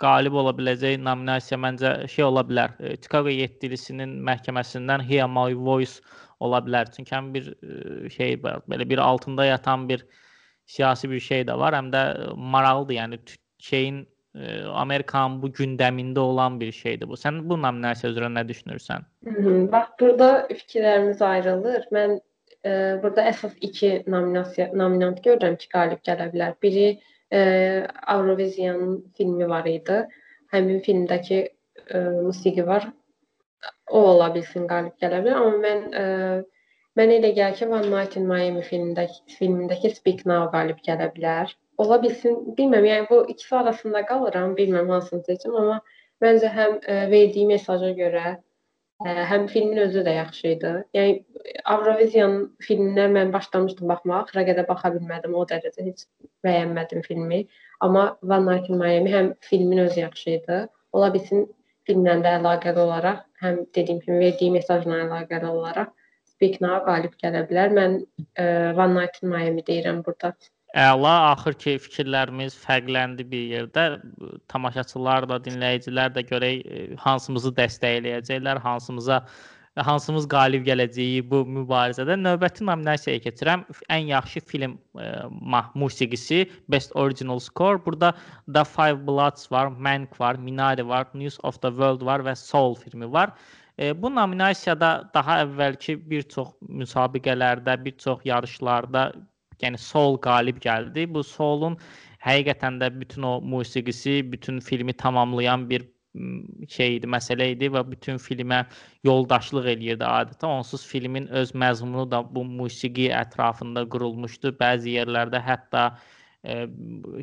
qalib 0.00 0.32
ola 0.40 0.54
biləcək 0.56 0.96
nominasiya 1.04 1.58
məncə 1.60 1.90
şey 2.08 2.24
ola 2.24 2.40
bilər. 2.48 2.72
Chicago 2.96 3.28
yetkilisinin 3.28 4.16
məhkəməsindən 4.24 5.04
Hear 5.04 5.28
My 5.28 5.52
Voice 5.52 6.00
ola 6.40 6.62
bilər. 6.64 6.88
Çünki 6.96 7.12
həm 7.14 7.28
bir 7.34 7.52
şey 8.16 8.38
belə 8.40 8.88
bir 8.88 8.98
altında 9.04 9.44
yatan 9.44 9.88
bir 9.88 10.06
siyasi 10.66 11.10
bir 11.10 11.20
şey 11.20 11.44
də 11.44 11.58
var, 11.60 11.76
həm 11.76 11.92
də 11.92 12.02
maraqlıdır. 12.34 12.94
Yəni 13.02 13.20
şeyin 13.60 14.06
Amerikanın 14.34 15.36
bu 15.42 15.48
gündəmində 15.54 16.18
olan 16.18 16.58
bir 16.60 16.72
şeydir 16.72 17.08
bu. 17.08 17.18
Sən 17.20 17.42
bu 17.48 17.58
nominasiya 17.62 18.10
üzrə 18.12 18.30
nə 18.34 18.42
düşünürsən? 18.48 19.06
Bax, 19.72 19.92
burada 20.00 20.30
fikirlərimiz 20.50 21.22
ayrılır. 21.22 21.86
Mən 21.94 22.16
e, 22.66 22.72
burada 23.02 23.28
əsas 23.30 23.54
iki 23.68 23.92
nominasiya 24.10 24.70
nominant 24.74 25.20
görürəm 25.26 25.58
ki, 25.60 25.68
qalib 25.76 26.02
gələ 26.08 26.30
bilər. 26.32 26.56
Biri 26.62 26.88
e, 27.30 27.40
Avroviziyanın 28.16 28.98
filmi 29.16 29.48
var 29.48 29.70
idi. 29.70 30.02
Həmin 30.54 30.82
filmdəki 30.88 31.40
e, 31.44 32.02
musiqi 32.26 32.66
var. 32.66 32.90
O 33.90 34.02
ola 34.14 34.32
bilsin 34.34 34.66
qalib 34.66 34.98
gələ 35.02 35.22
bilər, 35.22 35.38
amma 35.44 35.62
mən 35.68 35.86
e, 35.94 36.04
Mənə 36.98 37.16
elə 37.18 37.32
gəlir 37.34 37.56
ki, 37.58 37.66
One 37.66 37.88
Night 37.90 38.12
in 38.18 38.26
Miami 38.30 38.60
filmindəki 38.62 39.34
filmindəki 39.38 39.90
Speak 39.96 40.20
Now 40.30 40.44
qalib 40.52 40.78
gələ 40.86 41.08
bilər. 41.16 41.50
Ola 41.82 41.98
bilsin, 42.02 42.36
bilmirəm, 42.58 42.86
yəni 42.88 43.06
bu 43.10 43.20
ikisi 43.32 43.56
arasında 43.56 44.04
qalıram, 44.06 44.56
bilmirəm 44.58 44.90
hansını 44.94 45.24
seçim, 45.28 45.54
amma 45.60 45.80
məncə 46.22 46.50
həm 46.56 46.76
ə, 46.78 46.82
e, 46.94 46.98
verdiyi 47.10 47.46
mesaja 47.50 47.90
görə, 47.98 48.34
ə, 48.34 49.08
e, 49.10 49.14
həm 49.30 49.48
filmin 49.54 49.80
özü 49.86 50.04
də 50.06 50.14
yaxşı 50.18 50.52
idi. 50.52 50.72
Yəni 50.98 51.16
Avroviziyanın 51.74 52.44
filminə 52.68 53.08
mən 53.16 53.34
başlamışdım 53.34 53.90
baxmağa, 53.90 54.20
axıra 54.22 54.46
qədər 54.50 54.68
baxa 54.70 54.92
bilmədim, 54.94 55.34
o 55.34 55.42
dərəcə 55.50 55.88
heç 55.88 56.06
bəyənmədim 56.46 57.02
filmi. 57.08 57.42
Amma 57.80 58.06
One 58.22 58.46
Night 58.46 58.70
in 58.70 58.78
Miami 58.78 59.12
həm 59.16 59.34
filmin 59.50 59.82
özü 59.88 60.00
yaxşı 60.04 60.30
idi. 60.38 60.62
Ola 60.94 61.10
bilsin 61.16 61.48
filmlə 61.88 62.20
də 62.22 62.38
əlaqəli 62.38 62.86
olaraq, 62.86 63.26
həm 63.42 63.60
dediyim 63.74 64.00
kimi 64.06 64.22
verdiyi 64.22 64.54
mesajla 64.60 65.02
əlaqəli 65.08 65.50
olaraq 65.50 65.92
Speak-na 66.34 66.78
qalib 66.86 67.12
gələ 67.22 67.44
bilər. 67.50 67.72
Mən 67.76 67.92
ə, 68.00 68.44
e, 68.44 68.46
One 68.74 68.94
Night 68.96 69.20
in 69.22 69.30
Miami 69.30 69.62
deyirəm 69.68 70.02
burada. 70.06 70.32
Əla, 70.74 71.10
axır 71.30 71.54
ki 71.54 71.72
fikirlərimiz 71.78 72.56
fərqləndi 72.58 73.22
bir 73.30 73.42
yerdə. 73.52 73.82
Tamaşaçılar 74.50 75.28
da, 75.30 75.38
dinləyicilər 75.44 76.10
də 76.16 76.24
görək 76.26 76.62
e, 76.66 76.86
hansımızı 76.98 77.52
dəstəkləyəcəklər, 77.60 78.58
hansımıza 78.64 79.20
hansımız 79.82 80.26
qalib 80.30 80.62
gələcəyi 80.66 81.22
bu 81.30 81.40
mübarizədə 81.50 82.16
növbəti 82.18 82.66
nominasiyaya 82.66 83.22
keçirəm. 83.24 83.64
Ən 83.90 84.10
yaxşı 84.10 84.40
film 84.50 84.76
e, 84.98 85.10
musiqisi 85.74 86.44
Best 86.68 86.94
Original 86.96 87.38
Score. 87.38 87.78
Burada 87.86 88.12
The 88.52 88.64
Five 88.64 89.06
Bloods 89.06 89.52
var, 89.52 89.66
Mank 89.66 90.20
var, 90.20 90.34
Minari 90.34 90.88
var, 90.88 91.06
News 91.14 91.38
of 91.42 91.60
the 91.62 91.70
World 91.70 92.02
var 92.02 92.26
və 92.26 92.34
Soul 92.36 92.74
filmi 92.74 93.12
var. 93.12 93.30
E, 93.78 94.02
bu 94.02 94.10
nominasiyada 94.14 95.10
daha 95.14 95.40
əvvəlki 95.42 95.98
bir 96.10 96.22
çox 96.22 96.50
müsabiqələrdə, 96.68 97.78
bir 97.84 97.96
çox 97.98 98.22
yarışlarda, 98.24 99.12
yəni 99.62 99.78
Soul 99.78 100.18
qalib 100.26 100.60
gəldi. 100.64 101.06
Bu 101.14 101.22
Soul'un 101.24 101.78
həqiqətən 102.24 102.80
də 102.82 102.90
bütün 103.00 103.22
o 103.22 103.40
musiqisi, 103.40 104.32
bütün 104.32 104.60
filmi 104.60 104.92
tamamlayan 104.92 105.68
bir 105.70 105.84
şey 106.68 106.96
idi, 106.96 107.08
məsələ 107.10 107.48
idi 107.54 107.68
və 107.74 107.82
bütün 107.90 108.20
filmə 108.22 108.60
yoldaşlıq 109.06 109.66
eləyirdi 109.74 110.06
adətən. 110.06 110.60
Onsuz 110.60 110.86
filmin 110.86 111.26
öz 111.26 111.54
məzmunu 111.62 112.06
da 112.10 112.22
bu 112.34 112.44
musiqi 112.44 113.08
ətrafında 113.22 113.84
qurulmuşdu. 113.90 114.54
Bəzi 114.60 114.94
yerlərdə 114.98 115.42
hətta 115.42 115.86
e, 116.44 116.66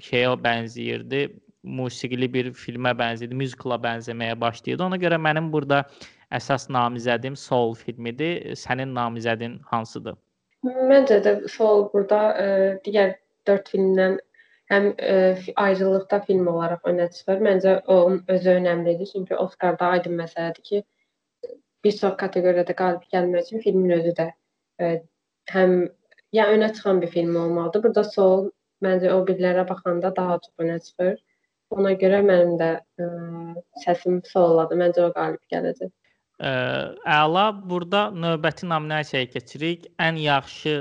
şeyə 0.10 0.36
bənzəyirdi. 0.48 1.24
Musiqili 1.64 2.28
bir 2.34 2.52
filmə 2.58 2.92
bənzəyirdi, 2.98 3.38
müzikla 3.38 3.78
bənzəməyə 3.86 4.40
başlayırdı. 4.42 4.84
Ona 4.90 5.00
görə 5.02 5.22
mənim 5.22 5.52
burada 5.54 5.86
əsas 6.36 6.68
namizədim 6.74 7.38
Soul 7.38 7.78
filmidir. 7.80 8.58
Sənin 8.60 8.96
namizədin 8.98 9.60
hansıdır? 9.72 10.20
Məncə 10.65 11.18
də 11.25 11.32
Soul 11.50 11.88
burada 11.91 12.18
ə, 12.32 12.44
e, 12.48 12.65
digər 12.86 13.15
4 13.50 13.70
filmdən 13.74 14.18
həm 14.72 14.89
ə, 14.91 15.13
e, 15.13 15.53
ayrılıqda 15.63 16.20
film 16.27 16.50
olaraq 16.51 16.86
önə 16.91 17.08
çıxır. 17.15 17.41
Məncə 17.48 17.74
onun 17.96 18.20
özü 18.36 18.53
önəmlidir. 18.60 19.10
Çünki 19.13 19.39
Oskarda 19.46 19.89
aydın 19.96 20.20
məsələdir 20.20 20.62
ki, 20.70 20.84
bir 21.84 21.98
çox 22.01 22.13
kateqoriyada 22.20 22.75
qalib 22.84 23.08
gəlmək 23.15 23.50
üçün 23.50 23.63
filmin 23.65 23.96
özü 23.98 24.13
də 24.22 24.27
ə, 24.30 24.91
e, 24.91 24.91
həm 25.56 25.75
ya 26.38 26.46
önə 26.53 26.70
çıxan 26.75 27.01
bir 27.01 27.13
film 27.15 27.36
olmalıdır. 27.46 27.84
Burada 27.88 28.03
Soul 28.12 28.51
məncə 28.86 29.15
o 29.18 29.25
birlərə 29.32 29.65
baxanda 29.70 30.13
daha 30.22 30.38
çox 30.46 30.65
önə 30.68 30.77
çıxır. 30.89 31.18
Ona 31.74 31.96
görə 32.03 32.22
mənim 32.27 32.53
də 32.62 32.70
ə, 33.01 33.10
səsim 33.88 34.22
Soul-adır. 34.30 34.77
Məncə 34.86 35.10
o 35.10 35.12
qalib 35.18 35.41
gələcək. 35.56 35.89
Əla. 36.41 37.45
Burada 37.69 38.10
növbəti 38.17 38.65
nominasiyaya 38.69 39.29
keçirik. 39.29 39.86
Ən 40.01 40.17
yaxşı 40.17 40.79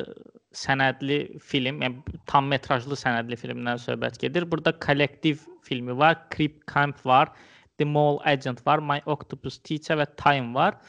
sənədli 0.56 1.38
film, 1.38 1.82
yəni 1.84 2.16
tam 2.30 2.48
metrajlı 2.50 2.96
sənədli 2.98 3.38
filmdən 3.38 3.78
söhbət 3.82 4.18
gedir. 4.22 4.48
Burada 4.50 4.72
kollektiv 4.82 5.44
filmi 5.66 5.96
var, 5.98 6.16
Creep 6.34 6.64
Camp 6.72 7.04
var, 7.06 7.30
The 7.78 7.84
Mole 7.84 8.18
Agent 8.24 8.64
var, 8.66 8.80
My 8.80 8.98
Octopus 9.06 9.60
Teacher 9.62 10.00
və 10.00 10.08
Time 10.16 10.54
var. 10.54 10.80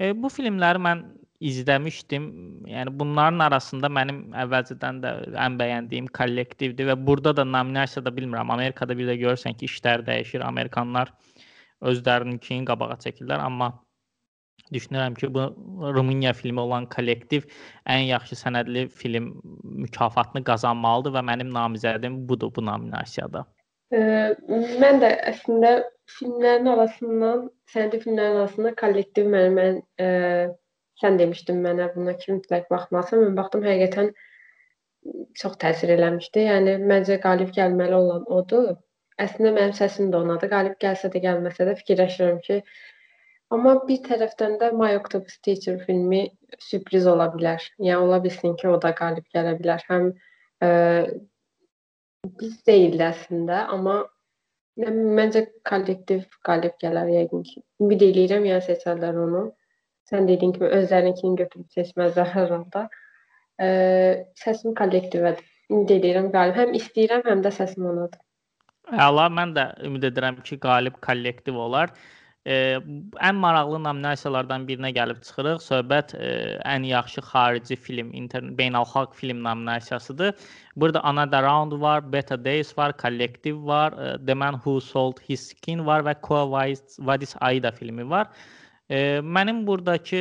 E, 0.00 0.14
bu 0.16 0.30
filmləri 0.32 0.80
mən 0.80 1.04
izləmişdim. 1.44 2.30
Yəni 2.70 2.94
bunların 2.98 3.44
arasında 3.44 3.90
mənim 3.92 4.24
əvvəlcədən 4.44 5.02
də 5.02 5.14
ən 5.42 5.58
bəyəndiyim 5.60 6.08
kollektivdir 6.16 6.88
və 6.88 6.96
burada 7.06 7.34
da 7.36 7.44
nominasiyada 7.44 8.14
bilmirəm. 8.14 8.52
Amerikada 8.54 8.96
bir 8.96 9.10
də 9.10 9.18
görürsən 9.20 9.58
ki, 9.58 9.68
işlər 9.68 10.06
dəyişir. 10.06 10.46
Amerikanlar 10.46 11.12
özlərininkini 11.84 12.64
qabağa 12.64 12.96
çəkirlər, 13.02 13.42
amma 13.44 13.74
Düşünürəm 14.72 15.14
ki, 15.14 15.28
bu 15.34 15.42
Rumıniya 15.94 16.32
filmi 16.32 16.60
olan 16.60 16.86
kollektiv 16.88 17.44
ən 17.86 18.06
yaxşı 18.08 18.38
sənədli 18.40 18.86
film 18.88 19.28
mükafatını 19.84 20.44
qazanmalıdır 20.44 21.18
və 21.18 21.22
mənim 21.30 21.50
namizədim 21.52 22.22
budur 22.28 22.52
bu 22.56 22.64
nominasiyada. 22.64 23.44
Ə, 23.92 24.00
mən 24.80 25.02
də 25.02 25.10
əslində 25.30 25.74
filmlərin 26.16 26.70
arasından, 26.72 27.48
sənədli 27.72 28.00
filmlərin 28.06 28.40
arasında 28.40 28.72
kollektiv 28.80 29.28
mənim 29.36 29.60
ən 29.66 29.82
ə, 30.00 30.08
sən 31.02 31.18
demişdin 31.20 31.60
mənə 31.66 31.90
buna 31.94 32.16
ki, 32.20 32.38
mütləq 32.38 32.70
baxmalısan. 32.72 33.22
Mən 33.26 33.36
baxdım, 33.38 33.68
həqiqətən 33.68 34.10
çox 35.40 35.60
təsir 35.60 35.92
eləmişdi. 35.98 36.48
Yəni 36.48 36.78
məncə 36.88 37.20
qalib 37.22 37.52
gəlməli 37.56 38.00
olan 38.00 38.24
odur. 38.38 38.74
Əslində 39.20 39.52
mənim 39.58 39.76
səsim 39.76 40.10
də 40.10 40.22
onadır. 40.24 40.50
Qalib 40.56 40.76
gəlsə 40.82 41.10
də, 41.12 41.22
gəlməsə 41.28 41.68
də 41.68 41.76
fikirləşirəm 41.82 42.40
ki, 42.46 42.60
Amma 43.54 43.74
bir 43.88 44.00
tərəfdən 44.06 44.56
də 44.60 44.70
My 44.74 44.96
Octopus 44.98 45.36
Teacher 45.46 45.76
filmi 45.86 46.24
sürpriz 46.62 47.06
ola 47.10 47.28
bilər. 47.34 47.62
Yəni 47.78 48.06
ola 48.06 48.18
bilsin 48.24 48.56
ki, 48.58 48.66
o 48.72 48.78
da 48.82 48.90
qalib 48.98 49.26
gələ 49.34 49.54
bilər. 49.60 49.84
Həm 49.90 50.08
ə, 50.10 50.68
e, 50.68 52.30
biz 52.40 52.56
deyil 52.66 53.04
əslində, 53.06 53.64
amma 53.74 54.00
məncə 54.80 55.44
kollektiv 55.70 56.24
qalib 56.48 56.74
gələr 56.82 57.12
yəqin 57.14 57.44
ki. 57.50 57.62
Ümid 57.84 58.02
eləyirəm 58.08 58.48
yəni 58.50 58.66
seçərlər 58.66 59.20
onu. 59.26 59.44
Sən 60.10 60.26
dediyin 60.28 60.52
kimi 60.56 60.68
özlərininkini 60.80 61.38
götürüb 61.44 61.70
seçməzlər 61.78 62.32
hər 62.34 62.50
halda. 62.56 62.88
Ə, 62.88 63.68
e, 63.68 63.70
səsim 64.42 64.74
kollektivədir. 64.80 65.46
Ümid 65.70 65.94
eləyirəm 65.98 66.32
qalib. 66.34 66.58
Həm 66.58 66.74
istəyirəm, 66.80 67.22
həm 67.30 67.46
də 67.46 67.54
səsim 67.54 67.86
onadır. 67.92 68.20
Əla, 69.06 69.30
mən 69.32 69.54
də 69.56 69.70
ümid 69.86 70.10
edirəm 70.10 70.42
ki, 70.44 70.58
qalib 70.60 70.98
kollektiv 71.04 71.56
olar. 71.68 71.94
E, 72.44 72.54
ən 73.24 73.38
maraqlı 73.40 73.78
nominasiyalardan 73.86 74.66
birinə 74.68 74.90
gəlib 74.96 75.22
çıxırıq. 75.24 75.62
Söhbət 75.64 76.12
e, 76.18 76.32
ən 76.68 76.84
yaxşı 76.84 77.24
xarici 77.30 77.76
film, 77.76 78.10
beynəlxalq 78.58 79.14
film 79.16 79.40
nominasiyasıdır. 79.44 80.34
Burada 80.76 81.00
Another 81.04 81.42
Round 81.42 81.80
var, 81.80 82.12
Better 82.12 82.44
Days 82.44 82.76
var, 82.78 82.92
Collective 83.02 83.66
var, 83.66 83.92
e, 83.92 84.26
The 84.26 84.34
Man 84.34 84.60
Who 84.60 84.80
Sold 84.80 85.24
His 85.28 85.48
Skin 85.54 85.86
var 85.86 86.04
və 86.04 86.14
Quo 86.20 86.50
Vadis 86.50 87.36
Aida 87.40 87.72
filmi 87.72 88.10
var. 88.10 88.28
E, 88.92 88.96
mənim 89.24 89.62
buradakı 89.64 90.18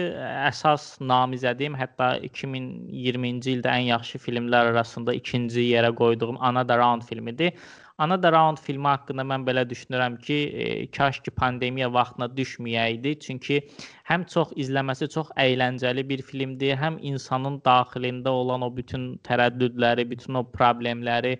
əsas 0.47 0.93
namizədim, 1.03 1.75
hətta 1.75 2.13
2020-ci 2.23 3.57
ildə 3.57 3.73
ən 3.81 3.89
yaxşı 3.89 4.21
filmlər 4.23 4.71
arasında 4.71 5.13
ikinci 5.19 5.67
yerə 5.73 5.91
qoyduğum 5.99 6.39
Another 6.39 6.79
Round 6.79 7.03
filmidir. 7.03 7.51
Another 8.03 8.33
Round 8.35 8.59
filmi 8.59 8.89
haqqında 8.89 9.23
mən 9.31 9.45
belə 9.47 9.63
düşünürəm 9.69 10.15
ki, 10.27 10.37
e, 10.63 10.65
kaş 10.97 11.19
ki 11.25 11.31
pandemiya 11.41 11.91
vaxtına 11.93 12.27
düşməyəydi. 12.39 13.13
Çünki 13.25 13.59
həm 14.09 14.25
çox 14.33 14.55
izləməsi 14.65 15.09
çox 15.13 15.29
əyləncəli 15.45 16.07
bir 16.09 16.23
filmdir, 16.31 16.75
həm 16.85 16.97
insanın 17.13 17.61
daxilində 17.67 18.33
olan 18.43 18.65
o 18.67 18.71
bütün 18.75 19.13
tərəddüdləri, 19.29 20.09
bütün 20.15 20.41
o 20.41 20.43
problemləri 20.57 21.37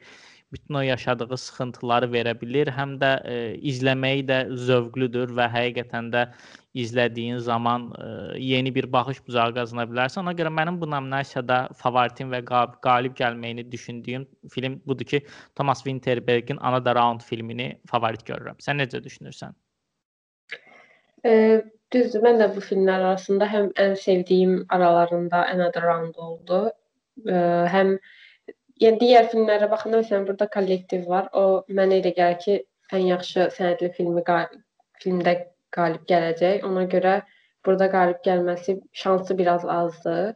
bütün 0.53 0.75
o 0.77 0.81
yaşadığı 0.85 1.37
sıxıntıları 1.37 2.07
verə 2.13 2.33
bilir, 2.41 2.69
həm 2.77 2.97
də 3.01 3.11
e, 3.25 3.37
izləməyi 3.71 4.21
də 4.29 4.43
zövqlüdür 4.67 5.33
və 5.39 5.47
həqiqətən 5.49 6.11
də 6.13 6.27
izlədiyin 6.73 7.37
zaman 7.37 7.91
e, 7.97 8.05
yeni 8.41 8.75
bir 8.75 8.87
baxış 8.93 9.19
bucağı 9.27 9.53
qazana 9.55 9.85
bilərsən. 9.89 10.23
Ona 10.23 10.33
görə 10.37 10.49
mənim 10.53 10.79
bu 10.81 10.89
nominasiyada 10.89 11.59
favoritim 11.77 12.31
və 12.33 12.41
qalib 12.47 13.13
gəlməyini 13.19 13.65
düşündüyüm 13.71 14.25
film 14.51 14.79
budur 14.87 15.05
ki, 15.05 15.21
Thomas 15.55 15.83
Winterbergin 15.83 16.57
Another 16.61 16.95
Round 16.95 17.21
filmini 17.21 17.69
favorit 17.91 18.25
görürəm. 18.29 18.57
Sən 18.63 18.81
necə 18.81 19.03
düşünürsən? 19.03 19.53
E, 21.25 21.61
düzdür, 21.93 22.25
mən 22.25 22.41
də 22.41 22.49
bu 22.55 22.65
filmlər 22.65 23.05
arasında 23.11 23.47
həm 23.53 23.71
ən 23.79 23.95
sevdiyim 23.99 24.65
aralarında 24.69 25.45
Another 25.53 25.85
Round 25.89 26.17
oldu. 26.17 26.65
E, 27.27 27.39
həm 27.77 27.97
Yəni 28.81 28.97
digər 28.99 29.27
filmlərə 29.31 29.67
baxanda 29.71 29.99
məsələn 30.01 30.23
burada 30.27 30.47
kollektiv 30.51 31.05
var. 31.07 31.27
O 31.37 31.63
mənə 31.69 31.99
elə 32.01 32.11
gəlir 32.17 32.39
ki, 32.41 32.55
ən 32.91 33.03
yaxşı 33.05 33.45
sənədli 33.55 33.91
filmi 33.95 34.23
filmdə 35.03 35.35
qalib 35.75 36.07
gələcək. 36.11 36.63
Ona 36.69 36.85
görə 36.93 37.19
burada 37.65 37.89
qalib 37.91 38.23
gəlməsi 38.27 38.77
şansı 39.03 39.37
biraz 39.37 39.65
azdır. 39.77 40.33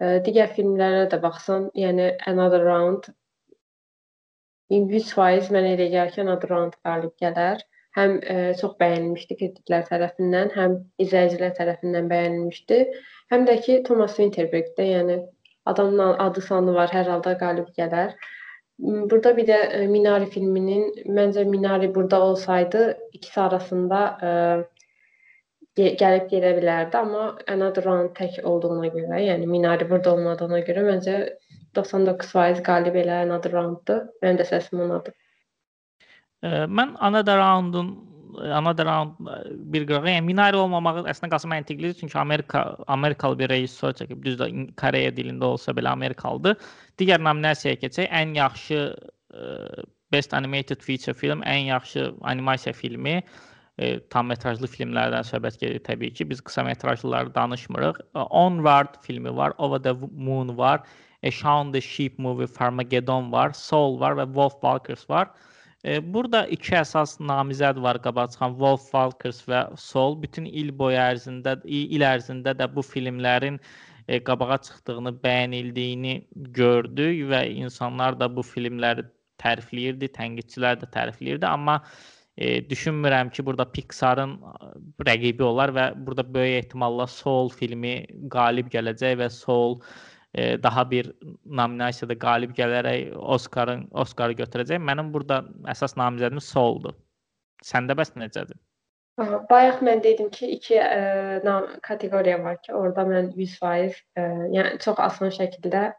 E, 0.00 0.06
digər 0.26 0.50
filmlərə 0.56 1.04
də 1.12 1.20
baxsan, 1.22 1.68
yəni 1.84 2.10
Another 2.32 2.64
Round 2.68 3.10
100% 4.72 5.52
mənə 5.54 5.74
elə 5.76 5.88
gəlir 5.92 6.14
ki, 6.16 6.24
Another 6.24 6.52
Round 6.54 6.76
qalib 6.86 7.14
gələr. 7.22 7.62
Həm 7.94 8.16
e, 8.26 8.36
çox 8.58 8.74
bəyənilmişdi 8.80 9.36
kritiklər 9.38 9.84
tərəfindən, 9.90 10.50
həm 10.56 10.80
izləyicilər 11.04 11.52
tərəfindən 11.58 12.08
bəyənilmişdi. 12.10 12.80
Həm 13.32 13.46
də 13.48 13.60
ki, 13.66 13.82
Thomas 13.86 14.16
Winterberg-də, 14.18 14.88
yəni 14.96 15.20
Adamın 15.66 15.98
adı 15.98 16.40
sanı 16.40 16.74
var, 16.74 16.90
hər 16.92 17.06
halda 17.08 17.38
qalib 17.40 17.68
gələr. 17.78 18.10
Burada 18.78 19.36
bir 19.36 19.46
də 19.48 19.58
e, 19.78 19.86
Minari 19.86 20.26
filminin 20.30 20.90
məncə 21.18 21.44
Minari 21.48 21.94
burada 21.94 22.20
olsaydı 22.22 22.98
ikisi 23.12 23.40
arasında 23.40 24.00
e, 24.22 24.30
gəlib 25.76 26.28
gedə 26.30 26.54
bilərdi, 26.58 26.96
amma 27.00 27.34
Another 27.50 27.84
Round 27.84 28.14
tək 28.14 28.40
olduğuna 28.46 28.92
görə, 28.94 29.18
yəni 29.24 29.48
Minari 29.50 29.88
burada 29.90 30.12
olmadığına 30.14 30.60
görə 30.68 30.84
məncə 30.86 31.16
99% 31.74 32.62
qalib 32.66 32.94
elə 33.00 33.24
Another 33.24 33.52
Round-dur. 33.56 34.04
Mənim 34.22 34.38
də 34.38 34.46
səsim 34.46 34.84
onadır. 34.86 35.14
Mən 36.44 36.94
Another 37.00 37.40
Round-un 37.40 37.88
Another 38.54 38.86
Round 38.86 39.18
bir 39.72 39.86
qırağa. 39.86 40.10
Yəni 40.16 40.26
Minari 40.26 40.58
olmamağı 40.58 41.04
əslində 41.10 41.32
qalsa 41.34 41.50
məntiqlidir, 41.50 41.96
çünki 42.00 42.18
Amerika 42.18 42.76
Amerikalı 42.86 43.38
bir 43.38 43.50
rejissor 43.50 43.94
çəkib, 43.98 44.22
düzdür, 44.24 44.54
Koreya 44.78 45.10
dilində 45.14 45.50
olsa 45.54 45.74
belə 45.74 45.92
Amerikalıdır. 45.94 46.58
Digər 46.98 47.22
nominasiyaya 47.22 47.78
keçək. 47.82 48.10
Ən 48.10 48.34
yaxşı 48.38 48.80
Best 50.12 50.34
Animated 50.34 50.82
Feature 50.82 51.14
Film, 51.14 51.42
ən 51.42 51.66
yaxşı 51.70 52.12
animasiya 52.22 52.72
filmi 52.74 53.22
e, 53.78 53.98
tam 54.12 54.30
metrajlı 54.30 54.68
filmlərdən 54.70 55.26
söhbət 55.28 55.58
gedir 55.62 55.82
təbii 55.86 56.12
ki. 56.14 56.28
Biz 56.30 56.42
qısa 56.46 56.64
metrajlıları 56.66 57.34
danışmırıq. 57.34 58.00
Onward 58.14 59.00
filmi 59.02 59.36
var, 59.36 59.54
Over 59.58 59.82
the 59.82 59.94
Moon 60.12 60.56
var, 60.58 60.82
A 61.22 61.30
Shaun 61.30 61.72
the 61.72 61.80
Sheep 61.80 62.18
movie, 62.18 62.46
Farmageddon 62.46 63.32
var, 63.32 63.52
Soul 63.52 64.00
var 64.00 64.18
və 64.20 64.26
Wolf 64.26 64.60
Walkers 64.60 65.08
var. 65.10 65.30
E, 65.84 65.98
burada 66.14 66.46
iki 66.46 66.76
əsas 66.80 67.18
namizəd 67.20 67.80
var 67.82 67.98
qabağa 68.02 68.28
çıxan 68.32 68.54
Wolf 68.60 68.86
Walkers 68.92 69.42
və 69.48 69.64
Soul. 69.76 70.16
Bütün 70.22 70.46
il 70.46 70.70
boyu 70.78 71.00
ərzində, 71.00 71.58
il 71.64 72.04
ərzində 72.04 72.54
də 72.56 72.70
bu 72.74 72.84
filmlərin 72.84 73.58
e, 74.08 74.20
qabağa 74.20 74.58
çıxdığını, 74.68 75.16
bəyənildiyini 75.24 76.16
gördük 76.56 77.26
və 77.32 77.44
insanlar 77.52 78.16
da 78.20 78.30
bu 78.36 78.44
filmləri 78.46 79.04
tərifləyirdi, 79.42 80.08
tənqidçilər 80.14 80.78
də 80.80 80.88
tərifləyirdi, 80.94 81.46
amma 81.48 81.80
e, 82.36 82.68
düşünmürəm 82.70 83.30
ki, 83.30 83.46
burada 83.46 83.66
Pixarın 83.70 84.34
rəqibi 85.06 85.42
olar 85.42 85.72
və 85.74 85.86
burada 86.06 86.26
böyük 86.34 86.64
ehtimalla 86.64 87.06
Soul 87.06 87.48
filmi 87.48 87.94
qalib 88.30 88.70
gələcək 88.74 89.16
və 89.22 89.30
Soul 89.30 89.78
e, 90.34 90.62
daha 90.62 90.84
bir 90.90 91.12
nominasiyada 91.44 92.18
qalib 92.18 92.54
gələrək 92.58 93.14
Oscarın 93.16 93.88
Oscarı 93.90 94.36
götürəcək. 94.42 94.82
Mənim 94.82 95.12
burada 95.14 95.44
əsas 95.70 95.96
namizədim 96.00 96.42
Soul-dur. 96.42 96.96
Səndə 97.64 97.96
bəs 97.98 98.16
necədir? 98.18 98.58
Bayaq 99.50 99.82
mən 99.86 100.02
dedim 100.02 100.30
ki, 100.34 100.48
iki 100.56 100.74
ə, 100.82 100.86
e, 101.38 101.58
kateqoriya 101.86 102.40
var 102.42 102.56
ki, 102.62 102.72
orada 102.74 103.04
mən 103.06 103.30
100% 103.36 103.62
ə, 103.62 103.94
e, 104.18 104.24
yəni 104.56 104.80
çox 104.82 104.98
asan 104.98 105.30
şəkildə 105.36 105.92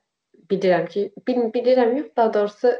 bilirəm 0.51 0.89
ki, 0.91 1.05
bil 1.27 1.45
bilirəm 1.53 1.95
yox, 1.97 2.09
daha 2.17 2.33
doğrusu 2.33 2.73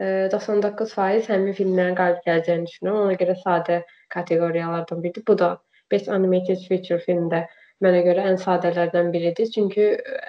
99% 0.00 1.30
həmin 1.32 1.56
filmlərin 1.58 1.96
qalib 1.98 2.20
gələcəyini 2.26 2.68
düşünürəm. 2.68 2.98
Ona 3.04 3.16
görə 3.22 3.38
sadə 3.44 3.78
kateqoriyalardan 4.14 5.02
biridir. 5.02 5.24
Bu 5.26 5.38
da 5.38 5.56
Best 5.90 6.08
Animated 6.08 6.62
Feature 6.68 7.00
filmdə 7.02 7.46
mənə 7.84 8.02
görə 8.06 8.26
ən 8.30 8.38
sadələrdən 8.42 9.10
biridir. 9.14 9.50
Çünki 9.54 9.88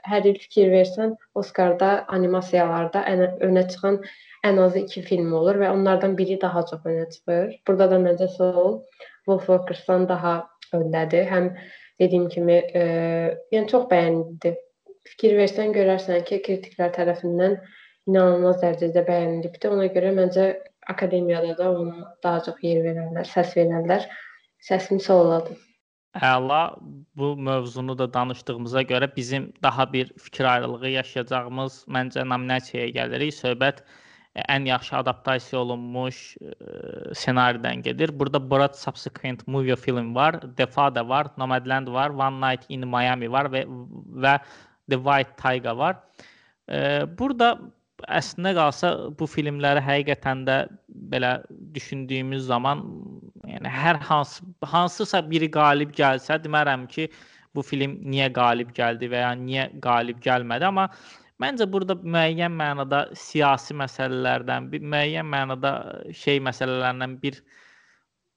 hər 0.09 0.25
il 0.29 0.39
fikir 0.41 0.71
versən, 0.73 1.15
Oscarda 1.37 1.91
animasiyalarda 2.17 3.03
ən 3.11 3.25
önə 3.45 3.65
çıxan 3.71 3.99
ən 4.45 4.61
azı 4.63 4.85
2 4.85 5.03
film 5.09 5.33
olur 5.35 5.59
və 5.61 5.71
onlardan 5.73 6.15
biri 6.17 6.39
daha 6.41 6.63
çox 6.69 6.85
önə 6.85 7.09
çıxır. 7.13 7.57
Burada 7.67 7.89
da 7.91 7.99
məncə 8.05 8.29
Soul 8.37 8.79
Wolf 9.25 9.49
Walkers-dan 9.51 10.07
daha 10.09 10.33
öndədir. 10.73 11.27
Həm 11.29 11.51
dediyim 11.99 12.29
kimi, 12.29 12.57
e, 12.73 12.83
yəni 13.53 13.67
çox 13.73 13.89
bəyənildi. 13.91 14.55
Fikir 15.09 15.35
versən 15.39 15.73
görərsən 15.75 16.23
ki, 16.25 16.41
kritiklər 16.45 16.93
tərəfindən 16.95 17.57
inanılmaz 18.09 18.59
dərəcədə 18.63 19.05
bəyənilibdi. 19.07 19.71
Ona 19.71 19.87
görə 19.93 20.11
məncə 20.17 20.49
akademiyada 20.89 21.55
da 21.57 21.71
ona 21.71 22.11
daha 22.25 22.43
çox 22.49 22.61
yer 22.65 22.83
verərlər, 22.85 23.27
səs 23.29 23.55
verərlər. 23.57 24.05
Səsim 24.65 24.99
soladı. 24.99 25.55
Əla, 26.17 26.75
bu 27.15 27.35
mövzunu 27.37 27.93
da 27.97 28.07
danışdığımıza 28.13 28.81
görə 28.89 29.07
bizim 29.15 29.51
daha 29.63 29.85
bir 29.93 30.09
fikir 30.17 30.45
ayrılığı 30.51 30.89
yaşayacağımız 30.89 31.83
məncə 31.87 32.25
nominasiyaya 32.27 32.89
gəlirik. 32.95 33.35
Söhbət 33.37 33.83
e, 33.83 34.41
ən 34.41 34.65
yaxşı 34.67 34.97
adaptasiya 34.99 35.61
olunmuş 35.61 36.23
ə, 36.41 36.49
e, 36.49 37.13
ssenaridən 37.13 37.85
gedir. 37.85 38.11
Burada 38.19 38.41
Borat 38.41 38.79
Subsequent 38.79 39.47
Movie 39.47 39.75
film 39.75 40.15
var, 40.15 40.41
Defa 40.57 40.89
da 40.95 41.07
var, 41.07 41.29
Nomadland 41.37 41.87
var, 41.93 42.09
One 42.09 42.41
Night 42.41 42.65
in 42.69 42.87
Miami 42.89 43.31
var 43.31 43.53
və 43.53 43.63
və 44.25 44.39
The 44.89 44.97
White 44.97 45.37
Tiger 45.37 45.77
var. 45.77 46.01
E, 46.67 47.05
burada 47.17 47.59
əslində 48.07 48.53
qalsa 48.57 48.91
bu 49.19 49.27
filmləri 49.29 49.81
həqiqətən 49.83 50.45
də 50.47 50.57
belə 51.11 51.31
düşündüyümüz 51.75 52.45
zaman 52.49 52.83
yəni 53.49 53.71
hər 53.73 53.99
hansı 54.09 54.45
hansısa 54.73 55.21
biri 55.29 55.49
qalib 55.51 55.91
gəlsə 55.97 56.39
demərəm 56.43 56.87
ki, 56.91 57.09
bu 57.55 57.63
film 57.65 57.97
niyə 58.11 58.29
qalib 58.33 58.71
gəldi 58.77 59.09
və 59.11 59.23
ya 59.23 59.31
niyə 59.37 59.69
qalib 59.83 60.21
gəlmədi, 60.25 60.67
amma 60.69 60.89
məncə 61.41 61.67
burada 61.71 61.97
müəyyən 62.03 62.53
mənada 62.53 63.05
siyasi 63.17 63.75
məsələlərdən, 63.81 64.69
bir 64.71 64.85
müəyyən 64.93 65.27
mənada 65.27 65.73
şey 66.23 66.41
məsələlərdən 66.45 67.17
bir 67.23 67.41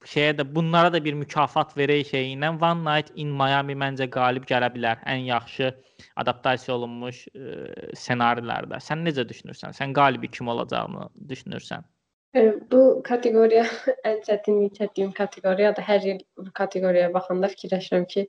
şeyə 0.08 0.34
də 0.38 0.46
bunlara 0.54 0.92
da 0.92 1.00
bir 1.04 1.14
mükafat 1.14 1.76
verək 1.76 2.10
şeyi 2.10 2.34
ilə 2.36 2.50
One 2.56 2.82
Night 2.84 3.12
in 3.14 3.32
Miami 3.38 3.74
məncə 3.78 4.08
qalib 4.10 4.46
gələ 4.48 4.68
bilər. 4.74 5.00
Ən 5.06 5.24
yaxşı 5.28 5.72
adaptasiya 6.16 6.76
olunmuş 6.76 7.24
e, 7.34 7.56
ssenarilərdə. 7.98 8.80
Sən 8.82 9.04
necə 9.06 9.24
düşünürsən? 9.28 9.76
Sən 9.78 9.94
qalibi 9.96 10.30
kim 10.30 10.48
olacağını 10.48 11.08
düşünürsən? 11.28 11.84
E, 12.34 12.46
bu 12.70 13.02
kateqoriya 13.04 13.66
ən 14.10 14.22
çətinlik 14.28 14.78
çəkdiyim 14.80 15.12
kateqoriyadır. 15.18 15.86
Hər 15.90 16.08
il 16.14 16.24
bu 16.38 16.48
kateqoriyaya 16.60 17.12
baxanda 17.14 17.50
fikirləşirəm 17.54 18.08
ki, 18.14 18.26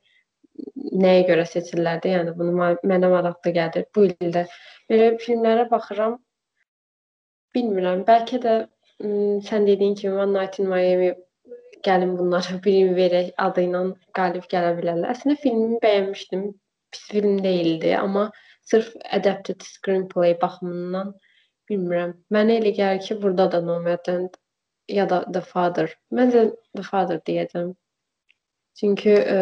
nəyə 1.05 1.25
görə 1.29 1.47
seçirlərdi? 1.49 2.13
Yəni 2.13 2.37
bunu 2.37 2.53
mənə 2.85 3.09
maraqlı 3.15 3.55
gəlir. 3.57 3.89
Bu 3.95 4.07
ildə 4.11 4.45
belə 4.91 5.13
filmlərə 5.25 5.69
baxıram. 5.71 6.19
Bilmirəm, 7.53 8.01
bəlkə 8.07 8.39
də 8.41 8.53
sən 9.45 9.67
dediyin 9.67 9.95
kimi 9.95 10.15
One 10.17 10.33
Night 10.33 10.59
in 10.59 10.69
Miami 10.69 11.13
gəlin 11.87 12.15
bunlara 12.19 12.59
birini 12.65 12.95
verək 12.97 13.33
adı 13.47 13.67
ilə 13.67 13.83
qalib 14.19 14.47
gələ 14.53 14.73
bilərlər. 14.79 15.11
Əslində 15.15 15.39
filmi 15.43 15.79
bəyənmişdim. 15.83 16.49
Pis 16.93 17.05
film 17.09 17.39
deyildi, 17.41 17.95
amma 17.97 18.27
sırf 18.69 18.91
adapted 19.17 19.63
screenplay 19.65 20.35
baxımından 20.41 21.13
bilmirəm. 21.69 22.11
Mənə 22.33 22.59
elə 22.61 22.73
gəlir 22.77 23.01
ki, 23.05 23.17
burada 23.21 23.47
da 23.55 23.61
Nomadland 23.65 24.37
ya 24.91 25.07
da 25.09 25.23
The 25.25 25.41
Father. 25.41 25.95
Məncə 26.13 26.51
The 26.75 26.83
Father 26.83 27.21
deyəcəm. 27.29 27.73
Çünki 28.79 29.09
e, 29.09 29.39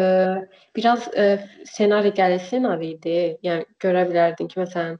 biraz 0.76 1.08
e, 1.16 1.26
ssenari 1.64 2.12
gəli 2.16 2.38
ssenari 2.40 2.92
idi. 2.96 3.18
Yəni 3.44 3.68
görə 3.80 4.06
bilərdin 4.10 4.48
ki, 4.48 4.60
məsələn, 4.60 4.98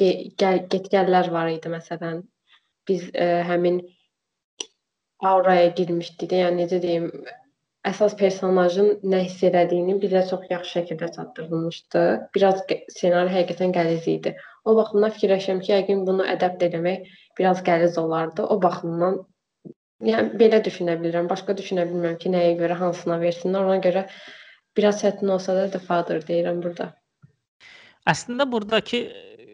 gəl 0.00 0.64
get-gəllər 0.70 1.30
var 1.34 1.50
idi 1.52 1.70
məsələn. 1.70 2.22
Biz 2.88 3.10
e, 3.14 3.28
həmin 3.50 3.78
auraya 5.22 5.68
girmişdi 5.78 6.28
də, 6.30 6.40
yəni 6.44 6.64
necə 6.64 6.80
deyim, 6.82 7.10
əsas 7.88 8.16
personajın 8.20 8.90
nə 9.12 9.20
hiss 9.26 9.44
elədiyini 9.44 9.98
bizə 10.02 10.24
çox 10.30 10.46
yaxşı 10.50 10.78
şəkildə 10.78 11.10
çatdırılmışdı. 11.16 12.04
Biraz 12.34 12.62
ssenari 12.96 13.32
həqiqətən 13.34 13.74
qəliz 13.76 14.08
idi. 14.10 14.34
O 14.64 14.76
baxımdan 14.78 15.12
fikirləşirəm 15.16 15.60
ki, 15.64 15.72
yəqin 15.74 16.04
bunu 16.08 16.26
adapt 16.34 16.64
etmək 16.64 17.10
biraz 17.38 17.60
qəliz 17.66 17.98
olardı. 18.00 18.46
O 18.48 18.60
baxımdan 18.62 19.20
yəni 20.08 20.40
belə 20.40 20.62
düşünə 20.64 20.96
bilirəm. 21.02 21.28
Başqa 21.30 21.56
düşünə 21.60 21.86
bilmirəm 21.90 22.18
ki, 22.22 22.32
nəyə 22.32 22.56
görə 22.60 22.78
hansına 22.80 23.20
versinlər. 23.20 23.68
Ona 23.68 23.80
görə 23.84 24.06
biraz 24.76 25.02
çətin 25.04 25.32
olsa 25.36 25.56
da 25.72 25.78
Father 25.78 26.24
deyirəm 26.24 26.62
burada. 26.64 26.92
Əslində 28.08 28.48
burdakı 28.50 29.04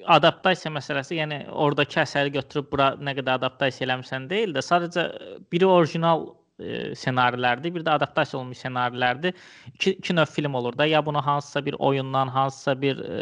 adaptasiya 0.09 0.73
məsələsi, 0.73 1.17
yəni 1.21 1.41
ordakı 1.51 2.01
əsəri 2.03 2.33
götürüb 2.35 2.71
bura 2.73 2.93
nə 3.01 3.15
qədər 3.19 3.41
adaptasiya 3.41 3.89
eləmisən 3.89 4.29
deyil 4.31 4.55
də, 4.57 4.63
sadəcə 4.65 5.07
biri 5.53 5.69
orijinal 5.69 6.29
e, 6.61 6.94
ssenarilərdir, 6.94 7.75
bir 7.75 7.85
də 7.87 7.96
adaptasiya 7.99 8.38
olunmuş 8.40 8.59
ssenarilərdir. 8.62 9.35
İki, 9.75 9.92
iki 9.92 10.16
növ 10.16 10.31
film 10.31 10.55
olur 10.55 10.79
da, 10.79 10.87
ya 10.87 11.05
bunu 11.07 11.23
hansısa 11.27 11.64
bir 11.66 11.77
oyundan, 11.79 12.29
hansısa 12.29 12.77
bir 12.81 12.99
e, 13.05 13.20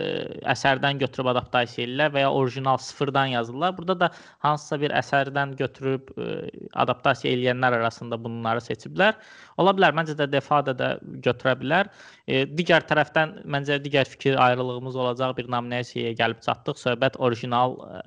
əsərdən 0.54 0.98
götürüb 0.98 1.32
adaptasiya 1.32 1.86
edirlər 1.86 2.14
və 2.14 2.26
ya 2.26 2.32
orijinal 2.32 2.76
sıfırdan 2.76 3.34
yazırlar. 3.36 3.76
Burada 3.78 4.00
da 4.00 4.10
hansısa 4.38 4.80
bir 4.80 4.94
əsərdən 5.02 5.56
götürüb 5.56 6.12
e, 6.18 6.50
adaptasiya 6.74 7.34
edənlər 7.34 7.80
arasında 7.80 8.18
bunları 8.24 8.64
seçiblər. 8.64 9.14
Ola 9.58 9.72
bilər, 9.74 9.94
məncə 9.96 10.14
də 10.18 10.28
Defada 10.30 10.74
da 10.78 10.88
götürə 11.24 11.56
bilər. 11.58 11.88
E, 12.28 12.44
digər 12.46 12.84
tərəfdən 12.86 13.40
məncə 13.50 13.80
digər 13.82 14.06
fikir 14.06 14.38
ayrılığımız 14.38 14.96
olacaq 14.96 15.34
bir 15.38 15.50
nominasiyaya 15.50 16.14
gəlib 16.20 16.42
çatdıq. 16.44 16.78
Söhbət 16.78 17.18
orijinal 17.18 17.74
e, 17.82 18.02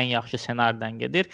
ən 0.00 0.12
yaxşı 0.14 0.40
ssenaridən 0.40 1.00
gedir. 1.02 1.28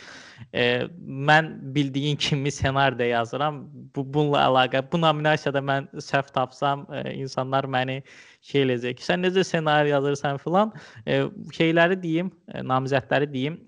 E, 0.53 0.89
mən 1.07 1.53
bildiyin 1.77 2.17
kimi 2.17 2.51
ssenaridə 2.51 3.07
yazıram. 3.33 3.69
Bu 3.95 4.05
bununla 4.15 4.43
əlaqə 4.47 4.83
bu 4.93 5.01
nominasiyada 5.01 5.61
mən 5.61 5.89
səhv 5.97 6.33
tapsam, 6.33 6.87
ə, 6.89 7.03
e, 7.09 7.15
insanlar 7.23 7.65
məni 7.65 8.03
şey 8.43 8.65
eləyəcək 8.67 9.01
sən 9.01 9.25
necə 9.25 9.45
ssenari 9.45 9.91
yazırsan 9.91 10.39
filan. 10.39 10.73
E, 11.07 11.25
şeyləri 11.53 12.01
deyim, 12.03 12.31
e, 12.55 12.61
namizədləri 12.61 13.33
deyim. 13.33 13.59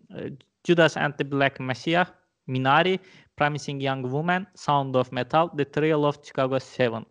Judas 0.67 0.97
and 0.97 1.15
the 1.19 1.25
Black 1.25 1.61
Messiah, 1.61 2.07
Minari, 2.49 2.99
Promising 3.37 3.81
Young 3.81 4.05
Woman, 4.05 4.47
Sound 4.55 4.95
of 4.95 5.13
Metal, 5.13 5.51
The 5.57 5.65
Trial 5.65 6.05
of 6.05 6.19
Chicago 6.25 6.59
7. 6.59 7.05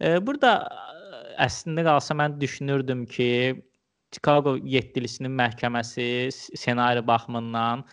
E, 0.00 0.18
burada 0.20 0.68
əslində 1.38 1.84
qalsa 1.84 2.14
mən 2.14 2.40
düşünürdüm 2.40 3.06
ki, 3.06 3.62
Chicago 4.14 4.56
yetkilisinin 4.64 5.34
məhkəməsi 5.36 6.30
ssenari 6.32 7.02
baxımından 7.06 7.84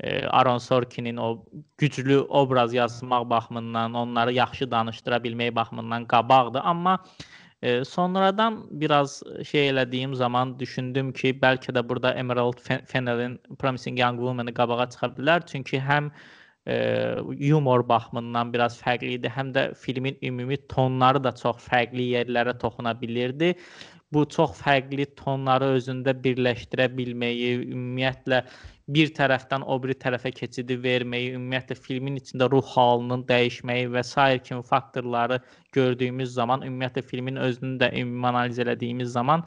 e, 0.00 0.26
Aaron 0.26 0.58
Sorkinin 0.58 1.16
o 1.16 1.44
güclü 1.78 2.18
obraz 2.18 2.74
yazmaq 2.74 3.30
baxımından, 3.30 3.94
onları 3.94 4.32
yaxşı 4.32 4.70
danışdıra 4.70 5.16
bilmək 5.16 5.54
baxımından 5.54 6.04
qabaqdır, 6.04 6.60
amma 6.64 6.98
e, 7.62 7.84
sonradan 7.84 8.66
biraz 8.70 9.22
şey 9.46 9.68
elədiyim 9.70 10.14
zaman 10.14 10.58
düşündüm 10.58 11.12
ki, 11.12 11.34
bəlkə 11.42 11.72
də 11.76 11.88
burada 11.88 12.14
Emerald 12.14 12.58
Fennelin 12.86 13.40
Promising 13.58 14.00
Young 14.00 14.18
Woman-ı 14.18 14.54
qabağa 14.54 14.90
çıxa 14.90 15.06
bilər, 15.18 15.46
çünki 15.46 15.80
həm 15.80 16.10
e, 16.66 16.76
yumor 17.38 17.88
baxımından 17.88 18.52
biraz 18.52 18.76
fərqli 18.82 19.16
idi. 19.18 19.32
Həm 19.36 19.52
də 19.56 19.74
filmin 19.74 20.18
ümumi 20.22 20.56
tonları 20.68 21.24
da 21.24 21.32
çox 21.32 21.64
fərqli 21.68 22.10
yerlərə 22.16 22.58
toxuna 22.58 23.00
bilirdi. 23.00 23.54
Bu 24.12 24.28
çox 24.28 24.60
fərqli 24.60 25.06
tonları 25.16 25.74
özündə 25.78 26.14
birləşdirə 26.24 26.90
bilməyi, 26.96 27.50
ümumiyyətlə 27.72 28.44
bir 28.88 29.12
tərəfdən 29.16 29.64
o 29.64 29.76
biri 29.82 29.94
tərəfə 30.00 30.32
keçidi 30.36 30.76
verməyi, 30.82 31.34
ümumiyyətlə 31.38 31.76
filmin 31.80 32.18
içində 32.20 32.50
ruh 32.52 32.64
halının 32.74 33.24
dəyişməyi 33.28 33.86
və 33.94 34.02
sair 34.04 34.42
kimi 34.44 34.62
faktorları 34.62 35.38
gördüyümüz 35.72 36.34
zaman, 36.34 36.66
ümumiyyətlə 36.68 37.02
filmin 37.02 37.40
özünü 37.46 37.78
də 37.80 37.92
ümumi 38.00 38.28
analiz 38.32 38.58
elədiyimiz 38.58 39.14
zaman 39.16 39.46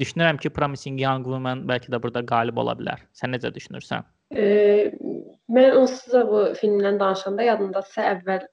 düşünürəm 0.00 0.40
ki, 0.42 0.50
Promising 0.50 1.00
Young 1.00 1.24
Woman 1.24 1.62
bəlkə 1.70 1.92
də 1.94 2.02
burada 2.02 2.24
qalib 2.26 2.58
ola 2.58 2.74
bilər. 2.78 3.04
Sən 3.14 3.34
necə 3.34 3.52
düşünürsən? 3.54 4.02
E, 4.34 4.90
mən 5.54 5.78
onsuz 5.78 6.10
da 6.12 6.24
bu 6.26 6.42
filmdən 6.58 6.98
danışanda 6.98 7.46
yadımdasa 7.50 8.10
əvvəl 8.16 8.46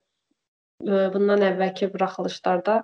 bundan 1.14 1.46
əvvəlki 1.46 1.92
buraxılışlarda 1.94 2.82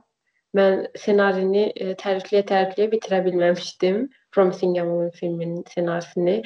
mən 0.57 0.85
ssenarini 0.97 1.67
e, 1.75 1.93
tərifləyə-tərifləyə 2.01 2.89
bitirə 2.93 3.21
bilməmişdim. 3.25 4.07
Promising 4.33 4.77
Young 4.77 4.91
Woman 4.93 5.13
filminin 5.17 5.63
ssenarisini. 5.69 6.41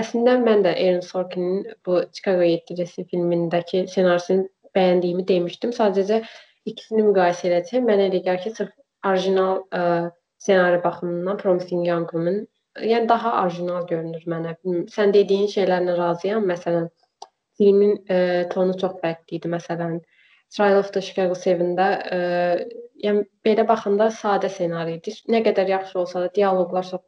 Əslində 0.00 0.38
mən 0.42 0.64
də 0.66 0.72
Aaron 0.74 1.04
Sorkin'in 1.06 1.60
bu 1.86 2.00
Chicago 2.12 2.42
7-ci 2.42 3.06
filmindəki 3.12 3.84
ssenarisini 3.90 4.48
bəyəndiyimi 4.74 5.26
demişdim. 5.28 5.74
Sadəcə 5.76 6.24
ikisini 6.66 7.04
müqayisə 7.10 7.52
etsəm, 7.60 7.86
mənə 7.90 8.08
elə 8.10 8.24
gəlir 8.26 8.42
ki, 8.42 8.54
sırf 8.56 8.72
orijinal 9.06 9.62
ə, 9.70 9.84
ssenari 10.42 10.82
baxımından 10.84 11.38
Promising 11.38 11.86
Young 11.86 12.10
Woman 12.12 12.42
yəni 12.82 13.08
daha 13.08 13.32
orijinal 13.44 13.86
görünür 13.86 14.24
mənə. 14.30 14.56
Sən 14.90 15.14
dediyin 15.14 15.46
şeylərlə 15.50 15.96
razıyam. 15.98 16.46
Məsələn, 16.48 16.88
filmin 17.58 17.96
e, 18.10 18.18
tonu 18.50 18.76
çox 18.80 18.98
fərqli 19.02 19.38
idi. 19.38 19.50
Məsələn, 19.52 20.00
Trial 20.54 20.78
of 20.78 20.90
the 20.94 21.02
Chicago 21.02 21.34
7-də 21.38 21.88
e, 22.14 22.18
yəni 23.04 23.24
belə 23.46 23.66
baxanda 23.68 24.10
sadə 24.14 24.50
ssenari 24.50 24.98
idi. 24.98 25.14
Nə 25.30 25.42
qədər 25.46 25.70
yaxşı 25.70 25.98
olsa 26.02 26.24
da 26.24 26.32
dialoqlar 26.34 26.90
çox 26.90 27.04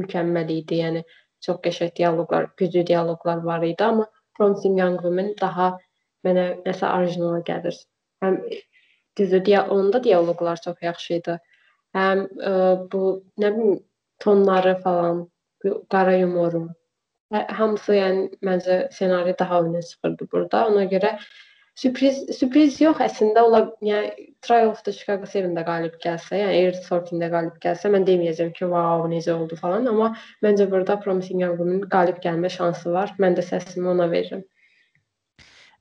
mükəmməl 0.00 0.52
idi. 0.56 0.80
Yəni 0.84 1.04
çox 1.46 1.60
qəşəng 1.66 1.94
dialoqlar, 1.96 2.50
güclü 2.56 2.86
dialoqlar 2.86 3.44
var 3.44 3.62
idi, 3.66 3.84
amma 3.84 4.08
Promising 4.38 4.78
Young 4.78 4.98
Woman 5.04 5.34
daha 5.40 5.72
mənə 6.26 6.46
nəsə 6.66 6.88
orijinal 6.96 7.42
gəlir. 7.46 7.76
Həm 8.24 8.40
düzdür, 9.18 9.44
dia 9.44 9.64
onda 9.76 10.02
dialoqlar 10.04 10.60
çox 10.66 10.82
yaxşı 10.82 11.14
idi 11.20 11.38
həm 11.96 12.26
ə, 12.38 12.52
bu 12.90 13.04
nə 13.40 13.50
bilim 13.56 13.78
tonları 14.22 14.76
falan, 14.84 15.24
qara 15.92 16.16
yumoru. 16.20 16.66
Hə, 17.34 17.44
hamısı 17.58 17.96
yəni 17.96 18.26
məncə 18.46 18.80
ssenari 18.94 19.36
daha 19.38 19.60
önə 19.66 19.82
çıxırdı 19.86 20.28
burada. 20.32 20.66
Ona 20.70 20.86
görə 20.90 21.14
sürpriz 21.80 22.20
sürpriz 22.36 22.78
yox 22.82 23.00
əslində 23.06 23.44
ola 23.48 23.62
yəni 23.84 24.28
Trial 24.44 24.70
of 24.70 24.80
the 24.84 24.92
Chicago 24.96 25.28
7-də 25.28 25.64
qalib 25.66 25.96
gəlsə, 26.04 26.38
yəni 26.40 26.60
Air 26.60 26.78
Sorting-də 26.86 27.28
qalib 27.32 27.58
gəlsə, 27.64 27.90
mən 27.92 28.06
deməyəcəm 28.08 28.54
ki, 28.56 28.68
"Wow, 28.72 29.04
necə 29.12 29.34
oldu" 29.34 29.56
falan, 29.56 29.88
amma 29.88 30.14
məncə 30.44 30.68
burada 30.70 30.96
Promising 31.00 31.42
Young 31.44 31.58
Woman 31.58 31.82
qalib 31.96 32.22
gəlmə 32.24 32.50
şansı 32.56 32.92
var. 32.96 33.12
Mən 33.18 33.36
də 33.36 33.44
səsimi 33.50 33.92
ona 33.94 34.08
verirəm. 34.14 34.44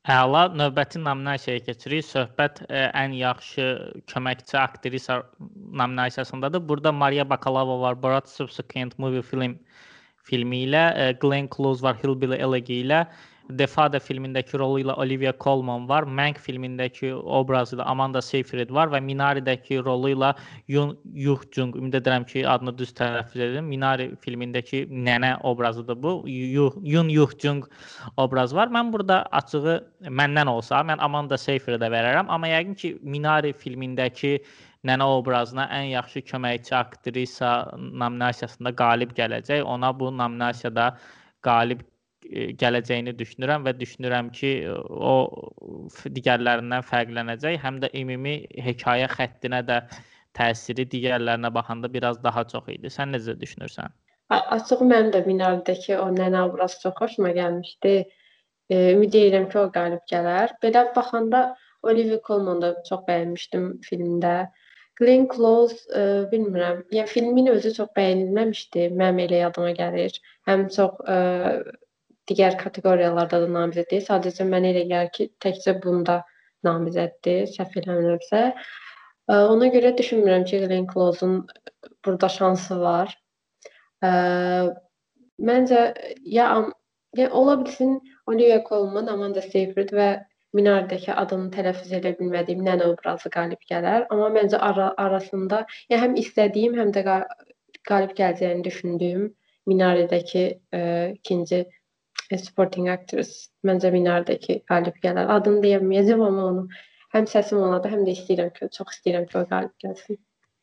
Əla, 0.10 0.46
növbəti 0.56 1.00
nominasiyaya 1.04 1.62
keçirik. 1.66 2.06
Söhbət 2.08 2.64
ə, 2.64 2.68
e, 2.70 2.84
ən 2.98 3.12
yaxşı 3.14 3.66
köməkçi 4.08 4.56
aktrisa 4.58 5.22
nominasiyasındadır. 5.82 6.64
Burada 6.70 6.92
Maria 6.92 7.30
Bakalova 7.30 7.80
var, 7.82 7.96
Borat 8.02 8.30
Subsequent 8.30 8.98
Movie 8.98 9.22
Film 9.22 9.58
filmi 10.24 10.64
ilə, 10.68 10.86
ə, 10.94 11.10
e, 11.10 11.18
Glenn 11.20 11.50
Close 11.52 11.84
var 11.84 12.00
Hillbilly 12.00 12.40
Elegy 12.40 12.80
ilə, 12.86 13.06
Defada 13.58 13.98
filmindəki 13.98 14.60
rolu 14.62 14.84
ilə 14.84 14.94
Olivia 15.02 15.32
Colman 15.42 15.88
var, 15.90 16.06
Mank 16.06 16.38
filmindəki 16.38 17.10
obrazı 17.18 17.78
ilə 17.78 17.88
Amanda 17.90 18.22
Seyfried 18.22 18.70
var 18.70 18.92
və 18.94 19.00
Minari-dəki 19.02 19.80
rolu 19.86 20.12
ilə 20.14 20.36
Yun 20.70 20.94
Yuh 21.18 21.42
Jung, 21.56 21.74
ümid 21.80 21.98
edirəm 21.98 22.28
ki, 22.30 22.44
adını 22.46 22.76
düz 22.78 22.94
tələffüz 23.00 23.42
edirəm. 23.48 23.66
Minari 23.74 24.12
filmindəki 24.22 24.84
nənə 24.94 25.36
obrazıdır 25.50 25.98
bu. 26.04 26.14
Yuh, 26.30 26.78
Yun 26.86 27.10
Yuh 27.10 27.34
Jung 27.42 27.66
obrazı 28.18 28.56
var. 28.56 28.70
Mən 28.70 28.94
burada 28.94 29.24
açığı 29.42 29.80
məndən 30.06 30.54
olsa, 30.54 30.84
mən 30.86 31.02
Amanda 31.02 31.38
Seyfriedə 31.42 31.90
verərəm, 31.90 32.30
amma 32.30 32.54
yəqin 32.54 32.78
ki, 32.78 32.96
Minari 33.02 33.56
filmindəki 33.58 34.38
nənə 34.86 35.10
obrazına 35.18 35.66
ən 35.74 35.90
yaxşı 35.96 36.22
köməkçi 36.30 36.76
aktrisa 36.78 37.54
nominasiyasında 37.80 38.76
qalib 38.78 39.18
gələcək. 39.18 39.66
Ona 39.66 39.90
bu 40.00 40.14
nominasiyada 40.14 40.94
qalib 41.42 41.82
gələcəyini 42.62 43.14
düşünürəm 43.20 43.66
və 43.68 43.74
düşünürəm 43.80 44.30
ki, 44.36 44.52
o 44.70 45.14
digərlərindən 46.18 46.86
fərqlənəcək. 46.90 47.58
Həm 47.64 47.80
də 47.84 47.90
ümumi 48.02 48.36
hekayə 48.66 49.08
xəttinə 49.14 49.64
də 49.66 49.80
təsiri 50.38 50.86
digərlərinə 50.92 51.52
baxanda 51.54 51.92
biraz 51.92 52.22
daha 52.24 52.46
çox 52.52 52.70
idi. 52.76 52.92
Sən 52.94 53.16
necə 53.16 53.36
düşünürsən? 53.40 53.96
Açıq 54.30 54.84
mənim 54.86 55.10
də 55.16 55.24
Minardakı 55.26 55.98
o 56.04 56.10
nənə 56.14 56.44
obrazı 56.50 56.82
çox 56.84 56.94
xoşuma 57.00 57.32
gəlmişdi. 57.38 57.94
E, 58.70 58.76
ümid 58.94 59.16
edirəm 59.18 59.50
ki, 59.50 59.58
o 59.58 59.72
qalib 59.74 60.04
gələr. 60.12 60.54
Belə 60.64 60.86
baxanda 60.96 61.56
Olivia 61.82 62.20
Colman 62.28 62.62
da 62.62 62.76
çox 62.90 63.06
bəyənmişdim 63.08 63.70
filmdə. 63.88 64.36
Glenn 65.00 65.26
Close 65.32 65.80
e, 65.96 66.04
bilmirəm. 66.32 66.84
Yəni 66.94 67.10
filmin 67.10 67.48
özü 67.56 67.74
çox 67.80 67.90
bəyənilməmişdi. 67.98 68.90
Mənim 69.02 69.24
elə 69.26 69.44
yadıma 69.46 69.72
gəlir. 69.80 70.20
Həm 70.50 70.68
çox 70.76 71.02
e, 71.10 71.18
digər 72.30 72.58
kateqoriyalarda 72.60 73.42
da 73.44 73.48
namizəddir. 73.56 74.04
Sadəcə 74.06 74.48
mənə 74.50 74.74
elə 74.74 74.86
gəlir 74.92 75.14
ki, 75.16 75.30
təkcə 75.44 75.78
bunda 75.84 76.20
namizəddir, 76.68 77.48
səhv 77.56 77.80
eləmirəmsə. 77.82 78.44
Ona 79.30 79.70
görə 79.74 79.94
düşünmürəm 79.98 80.46
ki, 80.50 80.62
Glenn 80.66 80.88
Close-un 80.90 81.42
burada 82.06 82.30
şansı 82.36 82.80
var. 82.82 83.16
Məncə 85.50 85.82
ya 86.38 86.48
ya 87.18 87.30
ola 87.32 87.66
bilsin 87.66 88.02
Olivia 88.28 88.64
Colman, 88.70 89.08
Amanda 89.08 89.42
Seyfried 89.42 89.94
və 89.96 90.10
Minardakı 90.54 91.14
adını 91.14 91.52
tələffüz 91.54 91.92
edə 91.94 92.16
bilmədiyim 92.18 92.64
nənə 92.66 92.88
obrazı 92.90 93.30
qalib 93.34 93.62
gələr. 93.70 94.08
Amma 94.10 94.30
məncə 94.34 94.58
ara 94.58 94.88
arasında 94.98 95.66
ya 95.94 96.00
həm 96.02 96.16
istədiyim, 96.18 96.78
həm 96.78 96.94
də 96.96 97.04
qalib 97.90 98.16
gələcəyini 98.18 98.66
düşündüyüm 98.66 99.28
Minaredəki 99.70 100.46
ə, 100.74 100.82
ikinci 101.20 101.60
supporting 102.38 102.90
actress 102.90 103.50
məncə 103.66 103.92
Minardakı 103.94 104.60
qalib 104.70 104.98
gələr. 105.04 105.30
Adını 105.34 105.64
deyə 105.66 105.80
bilməyəcəm 105.82 106.22
amma 106.26 106.46
onu 106.52 106.66
həm 107.16 107.28
səsim 107.30 107.62
onadı, 107.64 107.90
həm 107.90 108.06
də 108.06 108.14
istəyirəm 108.18 108.52
ki, 108.56 108.70
çox 108.76 108.98
istəyirəm 108.98 109.26
ki, 109.32 109.38
o 109.42 109.46
qalib 109.50 109.74
gəlsin. 109.84 110.20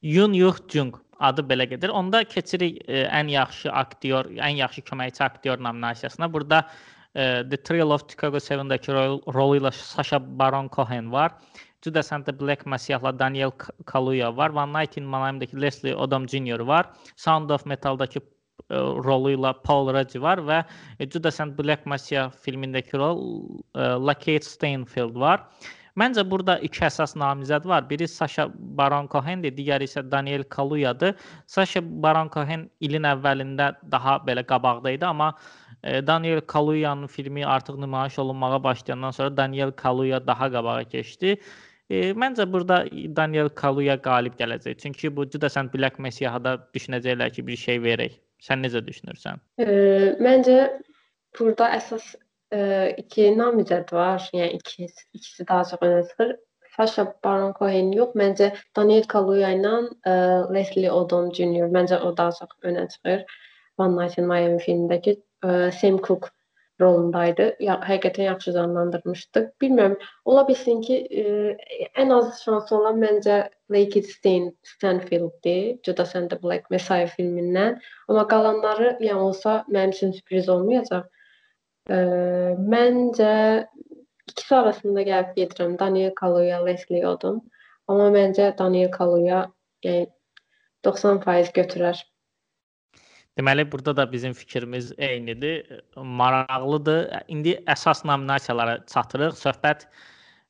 Yun 0.06 0.36
Yuh 0.38 0.58
Jung 0.70 1.00
adı 1.18 1.42
belə 1.50 1.66
gedir. 1.72 1.90
Onda 1.90 2.22
keçirik 2.24 2.78
ə, 2.84 2.86
e, 2.86 3.04
ən 3.20 3.32
yaxşı 3.32 3.72
aktyor, 3.72 4.30
ən 4.36 4.60
yaxşı 4.60 4.84
köməkçi 4.90 5.24
aktyor 5.24 5.62
nominasiyasına. 5.64 6.30
Burada 6.32 6.62
ə, 6.62 6.68
e, 7.14 7.28
The 7.50 7.62
Thrill 7.62 7.94
of 7.96 8.06
Chicago 8.10 8.42
7-dəki 8.42 8.94
rol, 8.94 9.20
rolu 9.34 9.60
ilə 9.60 9.72
Sasha 9.74 10.20
Baron 10.20 10.68
Cohen 10.68 11.10
var. 11.12 11.38
Judas 11.84 12.12
and 12.12 12.24
the 12.26 12.32
Black 12.32 12.66
Messiah'la 12.66 13.12
Daniel 13.18 13.52
Kaluuya 13.86 14.36
var. 14.36 14.50
One 14.50 14.72
Night 14.72 14.96
in 14.96 15.06
Miami'dəki 15.06 15.60
Leslie 15.60 15.94
Odom 15.94 16.26
Jr. 16.26 16.66
var. 16.66 16.90
Sound 17.16 17.50
of 17.50 17.66
Metal'dakı 17.66 18.20
E, 18.20 18.35
rolu 18.70 19.34
ilə 19.36 19.52
Paul 19.64 19.90
Rudd 19.94 20.14
var 20.22 20.40
və 20.42 20.62
Judas 21.12 21.40
and 21.40 21.56
Black 21.56 21.86
Messiah 21.86 22.30
filmindəki 22.44 22.98
rol 22.98 23.20
e, 23.74 23.88
Lakeith 24.02 24.48
Stanfield 24.48 25.14
var. 25.14 25.44
Məncə 25.96 26.26
burada 26.28 26.58
iki 26.60 26.82
əsas 26.84 27.14
namizəd 27.16 27.64
var. 27.64 27.86
Biri 27.88 28.08
Sasha 28.08 28.50
Baron 28.76 29.06
Cohen-dir, 29.08 29.54
digəri 29.56 29.86
isə 29.88 30.02
Daniel 30.10 30.44
Kaluuya-dır. 30.44 31.14
Sasha 31.46 31.80
Baron 31.80 32.28
Cohen 32.28 32.66
ilin 32.84 33.08
əvvəlində 33.08 33.70
daha 33.92 34.18
belə 34.26 34.44
qabaqda 34.44 34.92
idi, 34.92 35.06
amma 35.08 35.30
Daniel 36.04 36.40
Kaluuya-nın 36.40 37.06
filmi 37.06 37.46
artıq 37.46 37.78
nümayiş 37.80 38.18
olunmağa 38.18 38.64
başlayandan 38.64 39.10
sonra 39.10 39.36
Daniel 39.36 39.72
Kaluuya 39.72 40.26
daha 40.26 40.50
qabağa 40.52 40.84
keçdi. 40.84 41.38
E, 41.88 42.12
məncə 42.12 42.44
burada 42.52 42.82
Daniel 43.16 43.48
Kaluuya 43.48 43.96
qalib 44.02 44.36
gələcək. 44.36 44.78
Çünki 44.82 45.16
bu 45.16 45.30
Judas 45.30 45.56
and 45.56 45.72
Black 45.72 45.98
Messiah-da 45.98 46.58
düşünəcəklər 46.74 47.32
ki, 47.32 47.46
bir 47.46 47.56
şey 47.56 47.82
verək. 47.82 48.25
Sən 48.44 48.62
necə 48.64 48.82
düşünürsən? 48.84 49.40
E, 49.62 49.66
məncə 50.22 50.56
burada 51.38 51.70
əsas 51.78 52.10
e, 52.52 52.60
iki 53.02 53.30
namizəd 53.36 53.92
var. 53.96 54.26
Yəni 54.36 54.60
iki 54.60 54.88
ikisi 55.16 55.46
daha 55.48 55.64
çox 55.70 55.86
önə 55.88 56.02
çıxır. 56.10 56.36
Sasha 56.76 57.06
Baron 57.24 57.54
Cohen 57.56 57.92
yox, 57.96 58.12
məncə 58.20 58.50
Daniel 58.76 59.06
Kaluuya 59.12 59.54
ilə 59.56 59.74
e, 60.12 60.14
Leslie 60.52 60.92
Odom 60.92 61.30
Jr. 61.36 61.70
məncə 61.72 62.00
o 62.04 62.12
daha 62.16 62.36
çox 62.40 62.56
önə 62.70 62.88
çıxır. 62.92 63.24
One 63.78 63.96
Night 63.96 64.18
in 64.18 64.28
Miami 64.28 64.60
filmindəki 64.64 65.16
e, 65.16 65.70
Sam 65.80 66.00
Cooke 66.04 66.35
rolundaydı. 66.80 67.46
Ya, 67.60 67.76
həqiqətən 67.88 68.28
yaxşı 68.28 68.52
canlandırmışdı. 68.56 69.42
Bilmirəm, 69.62 69.96
ola 70.24 70.44
bilsin 70.48 70.80
ki, 70.84 70.96
e, 71.22 71.24
ən 72.02 72.12
az 72.16 72.42
şansı 72.44 72.76
olan 72.76 73.00
məncə 73.02 73.38
Lake 73.72 74.02
Stein 74.02 74.50
Stanfield-dir, 74.62 75.78
Judas 75.86 76.16
and 76.16 76.30
the 76.30 76.38
Black 76.42 76.70
Messiah 76.70 77.08
filmindən. 77.16 77.80
Amma 78.08 78.26
qalanları 78.32 78.96
yəni 79.00 79.28
olsa 79.28 79.58
mənim 79.68 79.94
üçün 79.96 80.12
sürpriz 80.18 80.48
olmayacaq. 80.52 81.06
E, 81.90 81.98
məncə 82.74 83.32
ikisi 84.32 84.54
arasında 84.54 85.06
gəlib 85.08 85.36
gedirəm. 85.40 85.78
Daniel 85.78 86.12
Kaluuya, 86.14 86.60
Leslie 86.66 87.06
Odom. 87.08 87.40
Amma 87.88 88.10
məncə 88.18 88.52
Daniel 88.58 88.90
Kaluuya 88.90 89.46
yəni 89.86 90.06
90% 90.86 91.54
götürər. 91.56 92.04
Deməli 93.36 93.64
burada 93.72 93.96
da 93.96 94.12
bizim 94.12 94.32
fikrimiz 94.32 94.92
eynidir. 94.98 95.80
Maraqlıdır. 95.96 97.10
İndi 97.28 97.58
əsas 97.68 98.00
nominasiyalara 98.08 98.78
çatırıq. 98.88 99.36
Söhbət 99.36 99.84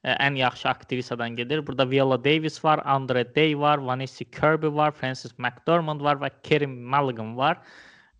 ən 0.06 0.38
yaxşı 0.38 0.68
aktrisadan 0.68 1.36
gedir. 1.36 1.66
Burada 1.66 1.90
Viola 1.90 2.24
Davis 2.24 2.64
var, 2.64 2.82
Andre 2.84 3.34
Day 3.34 3.58
var, 3.58 3.78
Vanessa 3.78 4.24
Kirby 4.24 4.66
var, 4.66 4.92
Frances 4.92 5.34
McDormand 5.38 6.00
var 6.00 6.22
və 6.22 6.30
Kerry 6.42 6.66
Mulligan 6.66 7.36
var. 7.36 7.58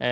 E, 0.00 0.08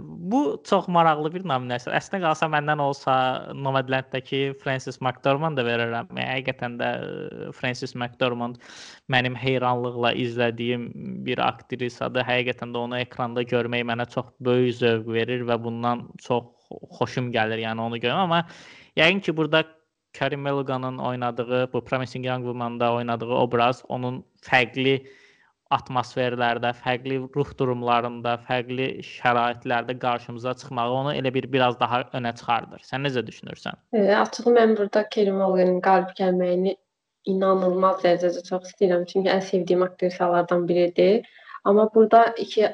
bu 0.00 0.62
çox 0.64 0.88
maraqlı 0.88 1.32
bir 1.34 1.42
nominasiya. 1.48 1.92
Əslində 1.98 2.22
qalsa 2.24 2.48
məndən 2.48 2.80
olsa 2.80 3.14
Nomadland-dakı 3.54 4.54
Frances 4.62 5.00
McDormand 5.04 5.60
da 5.60 5.64
verərəm. 5.66 6.08
Yəni, 6.14 6.26
həqiqətən 6.30 6.78
də 6.80 6.90
Frances 7.56 7.92
McDormand 7.94 8.56
mənim 9.12 9.36
heyranlıqla 9.36 10.14
izlədiyim 10.24 10.88
bir 11.26 11.42
aktrisadır. 11.44 12.24
Həqiqətən 12.28 12.72
də 12.72 12.84
onu 12.86 13.00
ekranda 13.02 13.44
görmək 13.44 13.84
mənə 13.92 14.08
çox 14.14 14.32
böyük 14.40 14.78
zövq 14.80 15.12
verir 15.12 15.44
və 15.48 15.60
bundan 15.62 16.08
çox 16.24 16.48
xoşum 16.96 17.28
gəlir, 17.34 17.60
yəni 17.66 17.88
onu 17.88 18.00
görmək. 18.00 18.24
Amma 18.24 18.42
yəqin 18.96 19.20
ki, 19.20 19.36
burada 19.36 19.66
Karim 20.18 20.40
Mulliganın 20.42 20.98
oynadığı, 20.98 21.72
bu 21.72 21.84
Promising 21.84 22.26
Young 22.26 22.44
Woman-da 22.44 22.94
oynadığı 22.94 23.26
obraz 23.26 23.84
onun 23.88 24.24
fərqli 24.42 25.02
atmosferlərdə, 25.74 26.72
fərqli 26.82 27.20
ruh 27.36 27.50
durumlarında, 27.58 28.36
fərqli 28.48 28.88
şəraitlərdə 29.06 29.96
qarşımıza 30.02 30.54
çıxmağı 30.62 30.96
onu 31.00 31.14
elə 31.14 31.32
bir 31.34 31.46
biraz 31.52 31.78
daha 31.80 32.02
önə 32.18 32.34
çıxardır. 32.40 32.82
Sən 32.86 33.06
necə 33.06 33.22
düşünürsən? 33.26 33.78
E, 33.94 34.04
açığı 34.18 34.54
mən 34.56 34.76
burada 34.78 35.04
Kerim 35.14 35.38
Mulliganın 35.42 35.80
qalib 35.86 36.14
gəlməyini 36.18 36.76
inanılmaz 37.30 38.02
dərəcədə 38.04 38.44
çox 38.48 38.72
istəyirəm. 38.72 39.06
Çünki 39.12 39.30
ən 39.30 39.42
sevdiyim 39.46 39.82
aktrisalardan 39.86 40.66
biridir. 40.68 41.28
Amma 41.64 41.88
burada 41.94 42.24
iki 42.38 42.68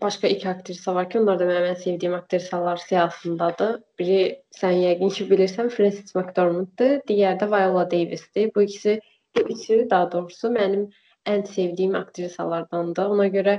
başqa 0.00 0.28
iki 0.28 0.48
aktrisa 0.48 0.94
var 0.94 1.10
ki, 1.10 1.20
onlar 1.20 1.38
da 1.38 1.46
mənim 1.48 1.68
ən 1.74 1.78
sevdiyim 1.84 2.14
aktrisalar 2.16 2.80
siyahısındadır. 2.88 3.78
Biri 4.00 4.20
sən 4.58 4.78
yəqin 4.80 5.14
ki 5.18 5.28
bilirsən, 5.30 5.70
Frances 5.70 6.14
McDormanddır, 6.16 6.98
digəri 7.08 7.38
də 7.42 7.50
Viola 7.54 7.84
Davisdir. 7.90 8.50
Bu 8.54 8.62
ikisi, 8.62 9.00
bu 9.36 9.46
üçü 9.54 9.86
daha 9.90 10.12
doğrusu 10.12 10.48
mənim 10.56 10.88
ən 11.28 11.44
sevdiyim 11.46 11.94
aktrisalardandır. 11.98 13.12
Ona 13.14 13.28
görə 13.34 13.56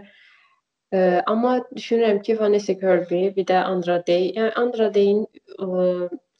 ə, 0.93 1.23
amma 1.30 1.58
düşünürəm 1.76 2.21
ki, 2.26 2.38
Vanessa 2.39 2.76
Kirby, 2.80 3.26
bir 3.36 3.47
də 3.49 3.62
Andra 3.63 3.99
Day, 4.08 4.32
yəni 4.38 4.54
Andra 4.60 4.89
Day-in 4.93 5.28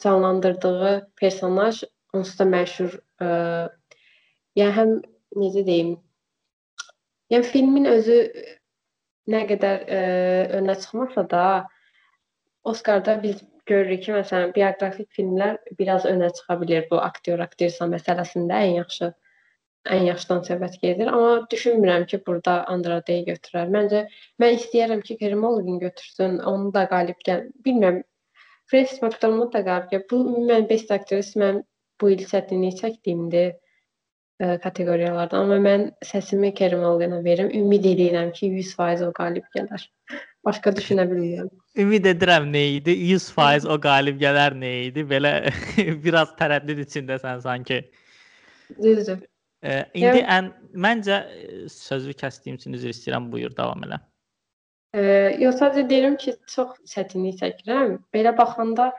canlandırdığı 0.04 0.96
personaj 1.20 1.84
onsuz 2.14 2.40
da 2.40 2.50
məşhur 2.50 2.98
ə, 3.24 3.30
yəni 4.60 4.76
həm 4.80 4.98
necə 5.40 5.66
deyim, 5.66 5.96
yəni 7.34 7.50
filmin 7.54 7.88
özü 7.90 8.20
nə 9.32 9.46
qədər 9.50 9.88
ə, 9.88 10.04
önə 10.60 10.76
çıxmasa 10.82 11.30
da 11.30 11.46
Oskarda 12.64 13.18
biz 13.24 13.42
görürük 13.68 14.06
ki, 14.06 14.12
məsələn, 14.16 14.54
bioqrafik 14.56 15.10
filmlər 15.16 15.58
biraz 15.80 16.06
önə 16.08 16.30
çıxa 16.36 16.56
bilər 16.62 16.86
bu 16.92 17.00
aktyor, 17.04 17.42
aktrisa 17.44 17.88
məsələsində 17.92 18.60
ən 18.68 18.78
yaxşı 18.78 19.10
ən 19.92 20.06
yaxşıdan 20.08 20.44
söhbət 20.48 20.78
gedir. 20.82 21.10
Amma 21.12 21.48
düşünmürəm 21.52 22.06
ki, 22.08 22.20
burada 22.28 22.56
Andradeyi 22.72 23.26
götürər. 23.28 23.72
Məncə 23.74 24.06
mən 24.40 24.58
istəyirəm 24.60 25.02
ki, 25.04 25.18
Mulligan 25.36 25.80
götürsün, 25.80 26.40
onu 26.40 26.74
da 26.74 26.88
qalib 26.90 27.20
gəl. 27.28 27.48
Bilmirəm. 27.66 28.04
Frances 28.72 29.02
McDormand 29.02 29.52
da 29.54 29.64
qalib 29.66 29.92
gəl. 29.92 30.06
Bu 30.12 30.22
mən 30.52 30.70
best 30.70 30.92
actress 30.92 31.36
mən 31.36 31.64
bu 32.02 32.14
il 32.14 32.24
çətinlik 32.30 32.80
çəkdiyimdir 32.80 33.50
ə, 33.52 34.60
kateqoriyalardan. 34.64 35.44
Amma 35.44 35.60
mən 35.68 35.90
səsimi 36.06 36.54
Mulligana 36.56 37.24
verim. 37.24 37.52
Ümid 37.52 37.86
edirəm 37.86 38.32
ki, 38.32 38.52
100% 38.62 39.08
o 39.08 39.12
qalib 39.20 39.44
gələr. 39.58 39.90
Başqa 40.48 40.72
düşünə 40.76 41.10
bilmirəm. 41.12 41.52
Ümid 41.80 42.06
edirəm 42.06 42.48
nə 42.56 42.64
idi? 42.80 42.96
100% 43.12 43.68
o 43.68 43.80
qalib 43.82 44.20
gələr 44.24 44.56
nə 44.56 44.72
idi? 44.88 45.04
Belə 45.04 45.52
biraz 46.06 46.32
tərəddüd 46.40 46.86
içindəsən 46.88 47.44
sanki. 47.44 47.84
Düzdür. 48.80 49.20
Ə, 49.64 49.76
indi 49.96 50.04
yəni, 50.06 50.24
ən 50.36 50.50
məncə 50.86 51.20
sözü 51.72 52.14
kəsdiyim 52.20 52.60
üçün 52.60 52.76
üzr 52.76 52.92
istəyirəm. 52.92 53.30
Buyur, 53.32 53.54
davam 53.56 53.86
elə. 53.88 54.02
Ə, 54.94 55.04
yox, 55.42 55.60
sadəcə 55.62 55.88
deyirəm 55.90 56.18
ki, 56.20 56.36
çox 56.52 56.76
çətinlik 56.92 57.40
çəkirəm. 57.40 57.96
Belə 58.14 58.36
baxanda 58.38 58.92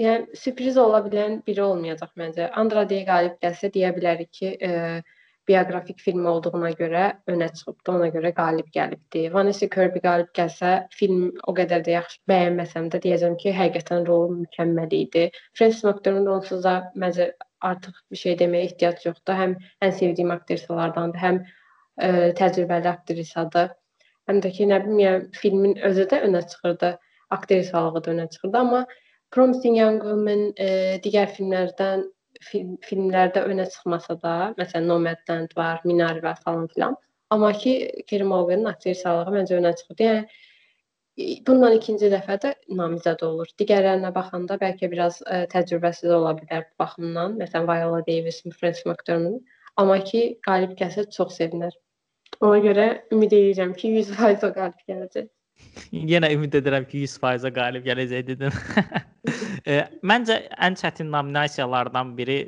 yəni 0.00 0.38
sürpriz 0.38 0.78
ola 0.78 1.02
bilən 1.06 1.40
biri 1.46 1.64
olmayacaq 1.66 2.12
məncə. 2.20 2.52
Andrade 2.62 3.02
qalib 3.08 3.40
gəlsə 3.42 3.72
deyə 3.74 3.90
bilərik 3.96 4.30
ki, 4.38 4.54
ə, 4.62 5.02
bioqrafik 5.50 5.98
film 5.98 6.26
olduğuna 6.30 6.70
görə 6.78 7.04
önə 7.32 7.48
çıxıbdı, 7.56 7.90
ona 7.90 8.08
görə 8.14 8.30
qalib 8.36 8.68
gəlibdi. 8.76 9.26
Vanessa 9.34 9.68
Kirby 9.74 10.02
qalib 10.04 10.30
gəlsə, 10.36 10.72
film 10.94 11.30
o 11.50 11.54
qədər 11.56 11.82
də 11.86 11.96
yaxşı 11.96 12.20
bəyənməsəm 12.30 12.90
də 12.94 13.00
deyəcəm 13.06 13.36
ki, 13.42 13.54
həqiqətən 13.58 14.06
rolu 14.06 14.44
mükəmməl 14.44 14.94
idi. 15.02 15.24
Frances 15.58 15.82
McDormand 15.86 16.30
onsuz 16.36 16.62
da 16.66 16.76
məncə 16.94 17.32
artıq 17.66 17.96
bir 18.10 18.20
şey 18.22 18.36
deməyə 18.42 18.70
ehtiyac 18.70 19.04
yoxdur. 19.06 19.36
Həm 19.40 19.54
ən 19.86 19.94
sevdiyim 19.98 20.32
aktrisalardandır, 20.34 21.20
həm 21.24 21.40
ə, 21.40 22.08
e, 22.08 22.32
təcrübəli 22.40 22.90
aktrisadır. 22.90 23.70
Həm 24.30 24.40
də 24.44 24.52
ki, 24.56 24.68
nə 24.70 24.80
bilim, 24.84 24.98
yəni 25.04 25.40
filmin 25.42 25.76
özü 25.90 26.06
də 26.12 26.22
önə 26.28 26.42
çıxırdı, 26.52 26.94
aktrisalığı 27.36 28.04
da 28.04 28.14
önə 28.14 28.30
çıxırdı, 28.30 28.58
amma 28.58 28.86
Promising 29.30 29.78
Young 29.78 30.02
Woman 30.02 30.48
ə, 30.50 30.66
e, 30.66 30.98
digər 31.04 31.30
filmlərdən 31.36 32.06
film, 32.50 32.76
filmlərdə 32.86 33.44
önə 33.50 33.66
çıxmasa 33.70 34.16
da, 34.22 34.34
məsələn 34.58 34.88
Nomadland 34.90 35.56
var, 35.56 35.80
Minari 35.84 36.22
var 36.22 36.38
falan 36.44 36.66
filan. 36.74 36.96
Amma 37.30 37.52
ki, 37.52 38.04
Kerim 38.06 38.32
Mulliganın 38.32 38.72
aktrisalığı 38.72 39.34
məncə 39.36 39.58
önə 39.60 39.74
çıxırdı. 39.78 40.06
Yəni 40.08 40.24
Bundan 41.46 41.74
ikinci 41.76 42.08
dəfə 42.12 42.36
də 42.42 42.52
namizəd 42.78 43.22
olur. 43.26 43.48
Digərlərinə 43.60 44.12
baxanda 44.14 44.56
bəlkə 44.60 44.88
biraz 44.92 45.20
ə, 45.22 45.42
e, 45.42 45.48
təcrübəsiz 45.52 46.12
ola 46.16 46.34
bilər 46.38 46.64
bu 46.68 46.84
baxımdan. 46.84 47.36
Məsələn, 47.40 47.66
Viola 47.68 48.00
Davis, 48.06 48.40
Frances 48.60 48.86
McDormand. 48.86 49.40
Amma 49.80 49.98
ki, 50.04 50.22
qalib 50.46 50.76
gəlsə 50.78 51.06
çox 51.16 51.36
sevinər. 51.40 51.76
Ona 52.40 52.62
görə 52.64 52.86
ümid 53.12 53.34
edirəm 53.36 53.74
ki, 53.76 53.92
100% 54.00 54.48
o 54.48 54.52
qalib 54.56 54.88
gələcək. 54.88 55.28
Yenə 56.12 56.30
ümid 56.34 56.54
edirəm 56.60 56.86
ki, 56.88 57.04
100%-a 57.04 57.52
qalib 57.58 57.86
gələcək 57.88 58.26
dedim. 58.30 58.54
e, 59.70 59.80
məncə 60.06 60.38
ən 60.62 60.76
çətin 60.80 61.10
nominasiyalardan 61.12 62.14
biri 62.18 62.38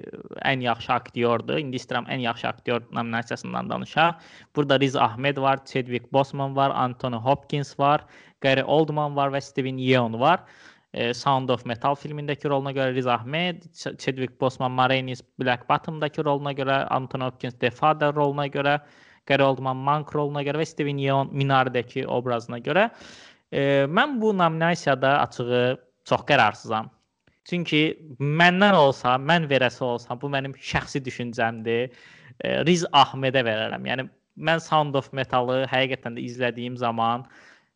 ən 0.49 0.65
yaxşı 0.65 0.93
aktyordur. 0.97 1.61
İndi 1.61 1.81
istəyirəm 1.81 2.09
ən 2.15 2.25
yaxşı 2.25 2.49
aktyor 2.49 2.85
nominasiyasından 2.91 3.71
danışaq. 3.71 4.21
Burada 4.57 4.81
Riz 4.81 4.97
Ahmed 4.97 5.39
var, 5.45 5.65
Chadwick 5.65 6.13
Boseman 6.13 6.57
var, 6.57 6.73
Anthony 6.75 7.17
Hopkins 7.17 7.79
var, 7.79 8.07
Gary 8.43 8.65
Oldman 8.67 9.17
var 9.17 9.33
və 9.35 9.41
Steven 9.43 9.79
Yeun 9.81 10.19
var. 10.21 10.45
E, 10.93 11.13
Sound 11.17 11.49
of 11.51 11.65
Metal 11.65 11.97
filmindəki 11.97 12.51
roluna 12.53 12.75
görə 12.77 12.93
Riz 12.93 13.07
Ahmed, 13.09 13.65
Chadwick 13.73 14.35
Boseman 14.41 14.75
Marines 14.77 15.23
Black 15.41 15.65
Bottom-dakı 15.71 16.25
roluna 16.27 16.53
görə, 16.53 16.83
Anthony 16.93 17.25
Hopkins 17.25 17.57
The 17.61 17.71
Father 17.71 18.13
roluna 18.13 18.49
görə, 18.53 18.79
Gary 19.27 19.47
Oldman 19.47 19.79
Monk 19.87 20.13
roluna 20.13 20.43
görə 20.45 20.61
və 20.61 20.67
Steven 20.69 20.99
Yeun 21.01 21.31
Minari-dəki 21.33 22.05
obrazına 22.07 22.59
görə. 22.61 22.91
E, 23.53 23.87
mən 23.89 24.19
bu 24.21 24.35
nominasiyada 24.37 25.19
açığı 25.23 25.63
çox 26.09 26.27
qərarsızam. 26.29 26.91
Çünki 27.49 27.81
məndən 28.21 28.77
olsa, 28.79 29.17
mən 29.19 29.49
verəsi 29.51 29.83
olsam, 29.87 30.21
bu 30.21 30.29
mənim 30.31 30.53
şəxsi 30.55 31.01
düşüncəmdir. 31.07 31.89
E, 32.45 32.53
Riz 32.69 32.85
Ahmedə 32.93 33.43
verərəm. 33.47 33.89
Yəni 33.89 34.07
mən 34.37 34.61
Sound 34.61 34.99
of 34.99 35.09
Metal-ı 35.17 35.63
həqiqətən 35.73 36.19
də 36.19 36.27
izlədiyim 36.29 36.77
zaman 36.77 37.25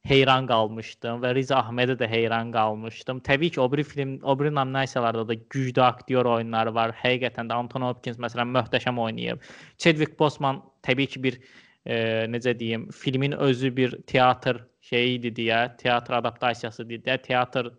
heyran 0.06 0.46
qalmışdım 0.46 1.22
və 1.24 1.32
Riz 1.36 1.50
Ahmedə 1.54 1.96
də 1.98 2.08
heyran 2.10 2.52
qalmışdım. 2.54 3.20
Təbii 3.26 3.50
ki, 3.54 3.60
o 3.60 3.66
biri 3.72 3.84
film, 3.84 4.16
o 4.22 4.38
biri 4.38 4.54
nominasiyalarda 4.54 5.26
da 5.28 5.34
güclü 5.34 5.82
aktyor 5.82 6.28
oyunları 6.36 6.74
var. 6.74 6.94
Həqiqətən 7.02 7.50
də 7.50 7.58
Anthony 7.58 7.88
Hopkins 7.88 8.20
məsələn 8.22 8.52
möhtəşəm 8.54 9.00
oynayıb. 9.02 9.42
Chadwick 9.78 10.18
Boseman 10.18 10.62
təbii 10.86 11.10
ki, 11.14 11.22
bir 11.22 11.40
e, 11.86 11.96
necə 12.30 12.58
deyim, 12.58 12.88
filmin 12.90 13.32
özü 13.32 13.76
bir 13.76 13.98
teatr 14.06 14.62
şeyi 14.80 15.18
idi 15.18 15.34
deyə, 15.40 15.64
teatr 15.80 16.20
adaptasiyası 16.20 16.86
idi 16.86 17.02
deyə, 17.08 17.18
teatr 17.22 17.72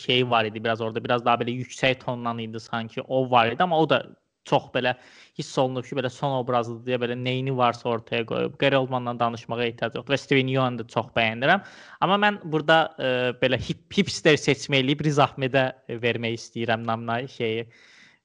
şeyi 0.00 0.30
var 0.30 0.44
idi 0.44 0.64
biraz 0.64 0.80
orada, 0.80 1.04
biraz 1.04 1.24
daha 1.24 1.40
belə 1.40 1.56
yüksək 1.56 1.98
tondan 2.04 2.38
idi 2.38 2.60
sanki. 2.60 3.02
O 3.02 3.30
var 3.30 3.52
idi, 3.52 3.62
amma 3.62 3.80
o 3.80 3.88
da 3.90 4.04
çox 4.48 4.68
belə 4.74 4.94
hiss 5.38 5.58
olunur 5.58 5.84
ki, 5.86 5.96
belə 5.98 6.10
son 6.12 6.36
obrazıdır 6.38 6.84
deyə 6.86 6.98
belə 7.02 7.16
nəyini 7.18 7.54
varsa 7.56 7.88
ortaya 7.90 8.26
qoyub. 8.28 8.58
Gary 8.60 8.78
Oldmanla 8.78 9.16
danışmağa 9.20 9.64
ehtiyac 9.66 9.96
yoxdur 9.98 10.14
və 10.14 10.20
Steven 10.20 10.52
Yeun 10.52 10.78
da 10.78 10.86
çox 10.94 11.10
bəyənirəm. 11.16 11.64
Amma 12.04 12.18
mən 12.26 12.38
burada 12.52 12.78
e, 12.98 13.10
belə 13.40 13.58
hip 13.68 13.98
hipster 13.98 14.38
seçməyib 14.40 15.04
Riz 15.06 15.18
Ahmedə 15.22 15.66
vermək 16.04 16.38
istəyirəm 16.40 16.86
namına 16.86 17.26
şeyi. 17.28 17.66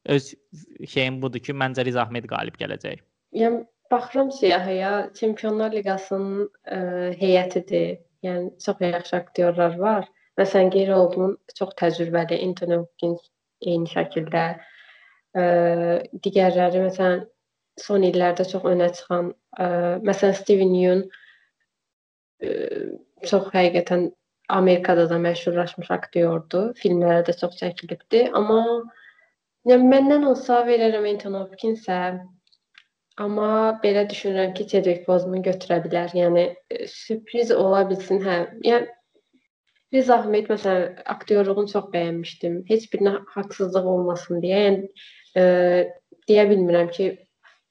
Öz 0.10 0.30
şeyim 0.88 1.22
budur 1.22 1.44
ki, 1.44 1.56
məncə 1.64 1.86
Riz 1.86 1.98
Ahmed 2.00 2.28
qalib 2.32 2.56
gələcək. 2.60 3.02
Yəni 3.36 3.64
baxıram 3.92 4.32
siyahıya, 4.32 5.10
Çempionlar 5.16 5.74
Liqasının 5.76 6.48
e, 6.66 6.80
heyətidir. 7.20 8.00
Yəni 8.24 8.52
çox 8.64 8.82
yaxşı 8.84 9.16
aktyorlar 9.16 9.78
var. 9.80 10.08
Məsələn, 10.40 10.72
Gary 10.72 10.94
Oldman 10.94 11.38
çox 11.56 11.72
təcrübəli, 11.80 12.40
Anthony 12.44 12.78
Hopkins 12.80 13.24
eyni 13.68 13.88
şəkildə 13.92 14.44
ə, 14.56 14.58
digərləri 15.38 16.82
məsələn 16.88 17.26
son 17.80 18.04
illərdə 18.04 18.46
çox 18.50 18.66
önə 18.68 18.90
çıxan 18.96 19.32
ə, 19.60 19.68
məsələn 20.06 20.36
Steven 20.36 20.74
Yeun 20.76 21.04
ə, 22.42 22.54
çox 23.30 23.52
həqiqətən 23.54 24.10
Amerikada 24.50 25.06
da 25.10 25.20
məşhurlaşmış 25.22 25.92
aktyordur. 25.94 26.74
Filmlərə 26.82 27.22
də 27.28 27.36
çox 27.38 27.60
çəkilibdi, 27.60 28.26
amma 28.34 28.64
yəni 29.70 29.90
məndən 29.92 30.26
olsa 30.32 30.64
verərəm 30.66 31.06
Anthony 31.12 31.44
Hopkins-ə. 31.44 32.00
Amma 33.20 33.80
belə 33.84 34.06
düşünürəm 34.10 34.56
ki, 34.58 34.66
Chadwick 34.72 35.06
Boseman 35.06 35.44
götürə 35.46 35.82
bilər. 35.84 36.16
Yəni 36.16 36.48
sürpriz 36.90 37.52
ola 37.52 37.84
bilsin, 37.90 38.24
hə. 38.26 38.40
Yəni 38.66 38.88
Riz 39.94 40.10
Ahmed 40.14 40.50
məsələn 40.50 41.00
aktyorluğunu 41.14 41.70
çox 41.72 41.88
bəyənmişdim. 41.94 42.60
Heç 42.70 42.84
birinə 42.94 43.20
haqsızlıq 43.36 43.88
olmasın 43.94 44.42
deyə. 44.44 44.60
Yəni 44.66 44.90
e, 45.38 45.44
deyə 46.30 46.46
bilmirəm 46.50 46.92
ki, 46.96 47.10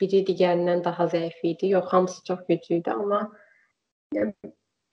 biri 0.01 0.23
digərindən 0.29 0.85
daha 0.85 1.09
zəif 1.13 1.39
idi. 1.43 1.73
Yox, 1.75 1.89
hamısı 1.93 2.25
çox 2.25 2.45
güclü 2.49 2.81
idi, 2.81 2.91
amma 2.93 3.25
yəni, 4.15 4.35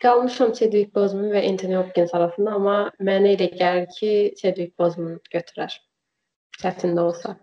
qalmışam 0.03 0.53
Chadwick 0.57 0.93
Boseman 0.95 1.31
və 1.33 1.43
Anthony 1.49 1.77
Hopkins 1.79 2.13
arasında, 2.17 2.55
amma 2.59 2.77
mənə 2.99 3.35
elə 3.37 3.51
gəlir 3.59 3.89
ki, 3.97 4.13
Chadwick 4.41 4.73
Boseman 4.79 5.19
götürər. 5.33 5.75
Çətin 6.61 6.95
də 6.97 7.05
olsa. 7.09 7.35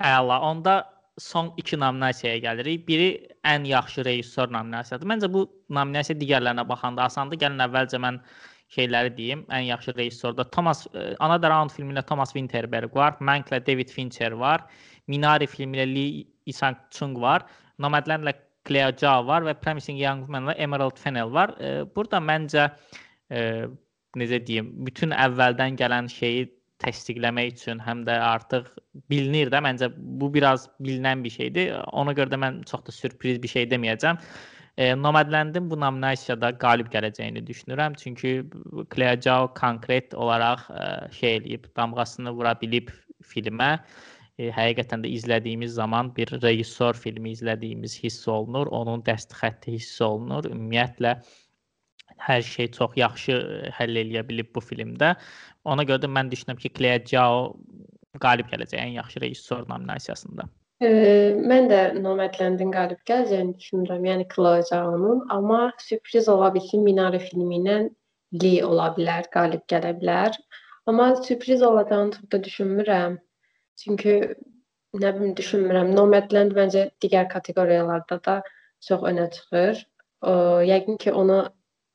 Əla. 0.00 0.40
Onda 0.42 0.78
son 1.18 1.52
2 1.56 1.78
nominasiyaya 1.78 2.40
gəlirik. 2.42 2.86
Biri 2.88 3.08
ən 3.46 3.66
yaxşı 3.68 4.04
rejissor 4.04 4.50
nominasiyasıdır. 4.52 5.10
Məncə 5.12 5.30
bu 5.32 5.44
nominasiya 5.70 6.18
digərlərinə 6.18 6.66
baxanda 6.68 7.06
asandır. 7.06 7.38
Gəlin 7.44 7.62
əvvəlcə 7.68 8.00
mən 8.02 8.20
şeyləri 8.74 9.12
deyim. 9.16 9.44
Ən 9.54 9.68
yaxşı 9.68 9.94
rejissorda 9.98 10.46
Thomas 10.50 10.86
e, 10.92 11.12
Another 11.24 11.52
Round 11.52 11.74
filmi 11.74 11.94
ilə 11.94 12.04
Thomas 12.06 12.34
Winterberg 12.36 12.94
var, 12.96 13.18
Mank-lə 13.20 13.62
David 13.66 13.92
Fincher 13.94 14.36
var, 14.40 14.66
Minari 15.08 15.48
filmi 15.50 15.78
ilə 15.78 15.86
Lee 15.90 16.24
Isang-chung 16.50 17.16
var, 17.20 17.46
Nomadland-lə 17.78 18.34
Clea 18.64 18.90
Zhao 18.96 19.26
var 19.28 19.44
və 19.44 19.54
Promising 19.60 19.98
Young 20.00 20.24
Woman-lə 20.26 20.56
Emerald 20.58 21.00
Fennell 21.00 21.32
var. 21.32 21.54
E, 21.60 21.84
burada 21.96 22.20
məncə 22.20 22.68
e, 23.30 23.40
necə 24.18 24.40
deyim, 24.46 24.70
bütün 24.86 25.14
əvvəldən 25.16 25.78
gələn 25.80 26.08
şeyi 26.10 26.46
təsdiqləmək 26.82 27.54
üçün 27.54 27.80
həm 27.82 28.02
də 28.06 28.16
artıq 28.20 28.66
bilinir 29.10 29.50
də 29.52 29.60
məncə 29.64 29.90
bu 29.94 30.30
biraz 30.34 30.66
bilinən 30.82 31.22
bir 31.24 31.32
şeydir. 31.34 31.76
Ona 31.92 32.14
görə 32.16 32.34
də 32.34 32.40
mən 32.40 32.62
çox 32.68 32.84
da 32.88 32.94
sürpriz 32.94 33.40
bir 33.42 33.52
şey 33.52 33.68
deməyəcəm. 33.70 34.20
E, 34.76 34.94
Nomadlandin 35.02 35.68
bu 35.70 35.76
nominasiyada 35.80 36.50
qalib 36.58 36.88
gələcəyini 36.94 37.44
düşünürəm. 37.46 37.94
Çünki 38.00 38.32
Clea 38.94 39.14
Zhao 39.20 39.52
konkret 39.54 40.14
olaraq 40.14 40.64
e, 40.70 41.12
şey 41.18 41.36
eləyib, 41.36 41.68
damğasını 41.76 42.32
vura 42.34 42.54
bilib 42.60 42.90
filmə. 43.22 43.68
E, 44.38 44.50
həqiqətən 44.56 45.04
də 45.04 45.12
izlədiyimiz 45.18 45.76
zaman 45.78 46.10
bir 46.16 46.32
rejissor 46.42 46.98
filmi 46.98 47.36
izlədiyimiz 47.36 47.94
hiss 48.02 48.26
olunur, 48.28 48.66
onun 48.66 49.06
dəst 49.06 49.36
xətti 49.38 49.76
hiss 49.76 50.02
olunur. 50.02 50.50
Ümumiyyətlə 50.50 51.14
hər 52.26 52.42
şey 52.42 52.72
çox 52.74 52.98
yaxşı 52.98 53.38
həll 53.78 54.02
eləyə 54.02 54.26
bilib 54.26 54.50
bu 54.54 54.64
filmdə. 54.72 55.14
Ona 55.64 55.86
görə 55.86 56.02
də 56.02 56.10
mən 56.18 56.34
düşünürəm 56.34 56.58
ki, 56.66 56.74
Clea 56.74 56.98
Zhao 57.06 57.54
qalib 58.26 58.50
gələcək 58.50 58.82
ən 58.82 58.98
yaxşı 58.98 59.22
rejissor 59.22 59.68
nominasiyasında. 59.70 60.50
Ə, 60.84 60.88
mən 61.50 61.68
də 61.70 61.80
Nomadlandin 62.04 62.72
qalib 62.74 62.98
gələcəyini 63.08 63.54
düşünürəm. 63.60 64.02
Yəni 64.08 64.24
Chloe 64.32 64.64
Zhao'nun, 64.70 65.22
amma 65.36 65.60
sürpriz 65.84 66.28
ola 66.32 66.50
bilsin 66.56 66.82
Minari 66.88 67.20
filmi 67.22 67.60
ilə 67.60 67.76
Lee 68.42 68.64
ola 68.66 68.90
bilər, 68.96 69.28
qalib 69.36 69.62
gələ 69.72 69.94
bilər. 70.00 70.36
Amma 70.90 71.06
sürpriz 71.28 71.62
olacağını 71.68 72.16
çox 72.16 72.26
da 72.34 72.40
düşünmürəm. 72.48 73.16
Çünki 73.82 74.16
nə 75.04 75.14
bilim 75.16 75.32
düşünmürəm. 75.40 75.94
Nomadland 76.00 76.56
məncə 76.58 76.84
digər 77.04 77.30
kateqoriyalarda 77.32 78.20
da 78.28 78.36
çox 78.88 79.08
önə 79.12 79.30
çıxır. 79.38 79.82
Ə, 80.28 80.34
yəqin 80.72 81.00
ki, 81.06 81.14
onu 81.22 81.40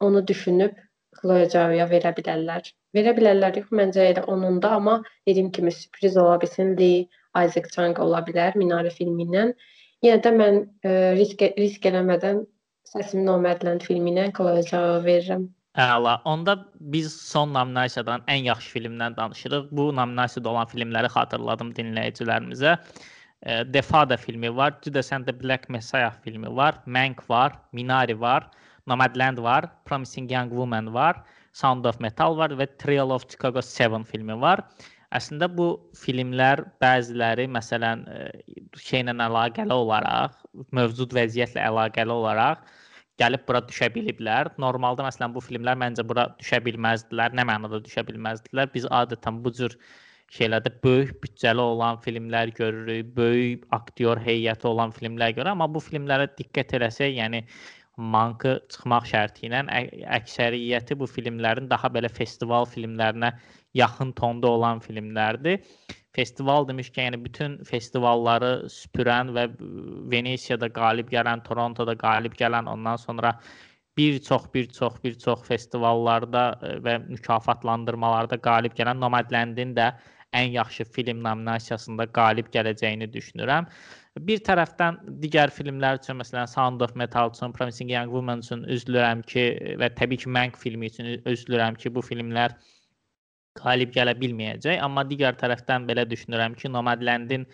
onu 0.07 0.25
düşünüb 0.27 0.79
Zhao'ya 1.21 1.85
verə 1.93 2.15
bilərlər. 2.17 2.73
Verə 2.95 3.13
bilərlər 3.17 3.57
yox, 3.59 3.71
məncə 3.75 4.09
elə 4.13 4.25
onun 4.33 4.61
da, 4.63 4.75
amma 4.79 5.01
dediyim 5.27 5.51
kimi 5.51 5.71
sürpriz 5.75 6.17
ola 6.17 6.39
bilsin 6.41 6.77
Lee 6.79 7.07
Isaac 7.37 7.69
Chung 7.73 7.99
ola 7.99 8.21
bilər 8.25 8.57
Minare 8.57 8.91
filmindən. 8.93 9.53
Yenə 10.05 10.23
də 10.23 10.33
mən 10.33 10.63
ə, 10.63 10.89
e, 10.89 10.97
risk 11.19 11.43
risk 11.57 11.85
eləmədən 11.85 12.43
səsimi 12.89 13.25
Nomadland 13.27 13.85
filmindən 13.85 14.33
Chloe 14.37 14.63
verirəm. 15.05 15.49
Əla. 15.79 16.17
Onda 16.25 16.55
biz 16.93 17.13
son 17.13 17.53
nominasiyadan 17.53 18.25
ən 18.27 18.41
yaxşı 18.47 18.73
filmdən 18.77 19.15
danışırıq. 19.17 19.69
Bu 19.71 19.91
nominasiyada 19.95 20.49
olan 20.49 20.67
filmləri 20.71 21.11
xatırladım 21.13 21.71
dinləyicilərimizə. 21.77 22.77
Father 23.83 24.17
filmi 24.17 24.49
var, 24.55 24.73
and 25.11 25.25
the 25.25 25.31
Black 25.31 25.69
Messiah 25.69 26.11
filmi 26.23 26.55
var, 26.55 26.75
Mank 26.85 27.29
var, 27.29 27.53
Minari 27.71 28.19
var, 28.19 28.49
Nomadland 28.87 29.37
var, 29.37 29.69
Promising 29.85 30.29
Young 30.29 30.49
Woman 30.49 30.93
var, 30.93 31.23
Sound 31.53 31.85
of 31.85 31.99
Metal 31.99 32.35
var 32.35 32.49
və 32.49 32.67
Trial 32.77 33.11
of 33.11 33.29
Chicago 33.29 33.61
7 33.61 34.03
filmi 34.03 34.41
var. 34.41 34.59
Əslində 35.17 35.47
bu 35.49 35.69
filmlər 35.97 36.61
bəziləri 36.83 37.47
məsələn 37.49 38.03
e, 38.13 38.19
şeylə 38.77 39.15
əlaqəli 39.25 39.73
olaraq, 39.73 40.35
mövcud 40.75 41.15
vəziyyətlə 41.17 41.63
əlaqəli 41.71 42.13
olaraq 42.13 42.61
gəlib 43.19 43.45
bura 43.47 43.61
düşə 43.67 43.89
biliblər. 43.95 44.51
Normalda 44.61 45.05
məsələn 45.07 45.33
bu 45.35 45.43
filmlər 45.43 45.79
məncə 45.79 46.05
bura 46.07 46.29
düşə 46.39 46.61
bilməzdilər. 46.67 47.33
Nə 47.35 47.45
mənada 47.49 47.81
düşə 47.83 48.05
bilməzdilər? 48.07 48.69
Biz 48.75 48.87
adətən 49.01 49.41
bu 49.43 49.51
cür 49.57 49.75
şeylərdə 50.35 50.71
böyük 50.83 51.15
büdcəli 51.23 51.63
olan 51.63 51.97
filmlər 52.03 52.53
görürük, 52.57 53.09
böyük 53.17 53.65
aktyor 53.75 54.21
heyəti 54.21 54.69
olan 54.69 54.93
filmlər 54.93 55.33
görürük, 55.33 55.55
amma 55.55 55.67
bu 55.73 55.81
filmlərə 55.81 56.29
diqqət 56.37 56.75
eləsək, 56.77 57.15
yəni 57.17 57.41
mankı 57.99 58.55
çıxmaq 58.71 59.07
şərti 59.11 59.47
ilə 59.49 59.63
əksəriyyəti 60.17 60.97
bu 60.99 61.07
filmlərin 61.09 61.69
daha 61.69 61.91
belə 61.91 62.09
festival 62.09 62.67
filmlərinə 62.69 63.33
yaxın 63.77 64.13
tonda 64.17 64.47
olan 64.47 64.79
filmlərdir. 64.83 65.59
Festival 66.15 66.65
demişkən, 66.67 67.11
yəni 67.11 67.19
bütün 67.23 67.57
festivalları 67.67 68.69
süpürən 68.73 69.33
və 69.35 69.45
Venesiyada 70.11 70.71
qalib 70.73 71.11
gələn, 71.13 71.43
Torontoda 71.45 71.95
qalib 71.99 72.33
gələn, 72.39 72.69
ondan 72.71 72.97
sonra 72.97 73.35
bir 73.97 74.19
çox 74.19 74.47
bir 74.53 74.67
çox 74.67 74.93
bir 75.03 75.19
çox 75.19 75.43
festivallarda 75.43 76.43
və 76.85 76.95
mükafatlandırmalarda 77.09 78.39
qalib 78.41 78.73
gələn 78.79 78.99
Nomadlandin 79.03 79.75
də 79.75 79.91
ən 80.33 80.51
yaxşı 80.53 80.85
film 80.95 81.23
nominasiyasında 81.23 82.05
qalib 82.13 82.51
gələcəyini 82.53 83.09
düşünürəm. 83.13 83.69
Bir 84.27 84.41
tərəfdən 84.45 84.99
digər 85.23 85.53
filmlər 85.53 86.01
üçün, 86.01 86.19
məsələn, 86.19 86.49
Sound 86.51 86.81
of 86.81 86.95
Metal 86.95 87.31
üçün, 87.33 87.53
Promising 87.55 87.91
Young 87.91 88.11
Woman 88.13 88.43
üçün 88.45 88.65
üzülürəm 88.75 89.23
ki, 89.31 89.45
və 89.81 89.89
təbii 89.97 90.21
ki, 90.25 90.29
Mank 90.29 90.57
filmi 90.57 90.91
üçün 90.91 91.15
üzülürəm 91.25 91.77
ki, 91.79 91.93
bu 91.95 92.03
filmlər 92.05 92.55
qalib 93.59 93.91
gələ 93.95 94.15
bilməyəcək, 94.19 94.79
amma 94.85 95.05
digər 95.07 95.37
tərəfdən 95.39 95.87
belə 95.89 96.05
düşünürəm 96.09 96.55
ki, 96.59 96.71
Nomadlandin 96.73 97.47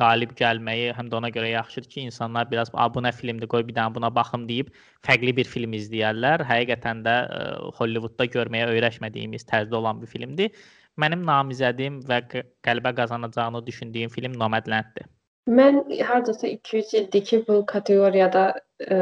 qalib 0.00 0.30
gəlməyi 0.38 0.92
həm 0.96 1.10
də 1.12 1.18
ona 1.18 1.28
görə 1.32 1.50
yaxşıdır 1.52 1.88
ki, 1.94 2.04
insanlar 2.08 2.50
biraz 2.50 2.70
a 2.72 2.86
bu 2.94 3.02
nə 3.04 3.12
filmdir, 3.12 3.48
qoy 3.52 3.66
bir 3.68 3.76
dənə 3.76 3.92
buna 3.94 4.08
baxım 4.14 4.46
deyib 4.48 4.70
fərqli 5.04 5.34
bir 5.36 5.48
film 5.48 5.76
izləyərlər. 5.76 6.46
Həqiqətən 6.48 7.02
də 7.04 7.16
ə, 7.24 7.42
Hollywoodda 7.76 8.28
görməyə 8.36 8.70
öyrəşmədiyimiz 8.72 9.44
tərzdə 9.50 9.76
olan 9.76 10.00
bir 10.00 10.08
filmdir. 10.14 10.64
Mənim 11.00 11.24
namizədim 11.24 12.02
və 12.08 12.20
qələbə 12.66 12.94
qazanacağını 12.96 13.66
düşündüyüm 13.66 14.10
film 14.12 14.38
Nomadlanddir. 14.38 15.08
Mən 15.48 15.80
hardasa 16.06 16.46
2-3 16.48 16.96
ildir 16.98 17.24
ki, 17.24 17.44
bu 17.48 17.64
kateqoriyada 17.66 18.42
ə, 18.84 18.98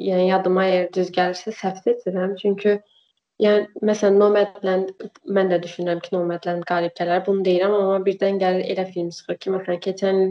yəni 0.00 0.28
yadıma 0.30 0.64
əgər 0.70 0.90
düz 0.94 1.10
gəlirsə 1.16 1.52
səhv 1.58 1.82
seçirəm. 1.84 2.36
Çünki 2.40 2.78
yəni 3.42 3.66
məsələn 3.90 4.18
Nomadland 4.22 5.04
mən 5.26 5.52
də 5.52 5.60
düşünürəm 5.66 6.00
ki, 6.04 6.14
Nomadland 6.16 6.64
qalib 6.70 6.94
gələr. 7.00 7.24
Bunu 7.26 7.44
deyirəm, 7.48 7.74
amma 7.80 8.00
birdən 8.06 8.40
gəlir 8.40 8.64
elə 8.72 8.86
film 8.92 9.10
çıxır 9.18 9.40
ki, 9.42 9.54
məsələn 9.56 9.82
keçən 9.88 10.22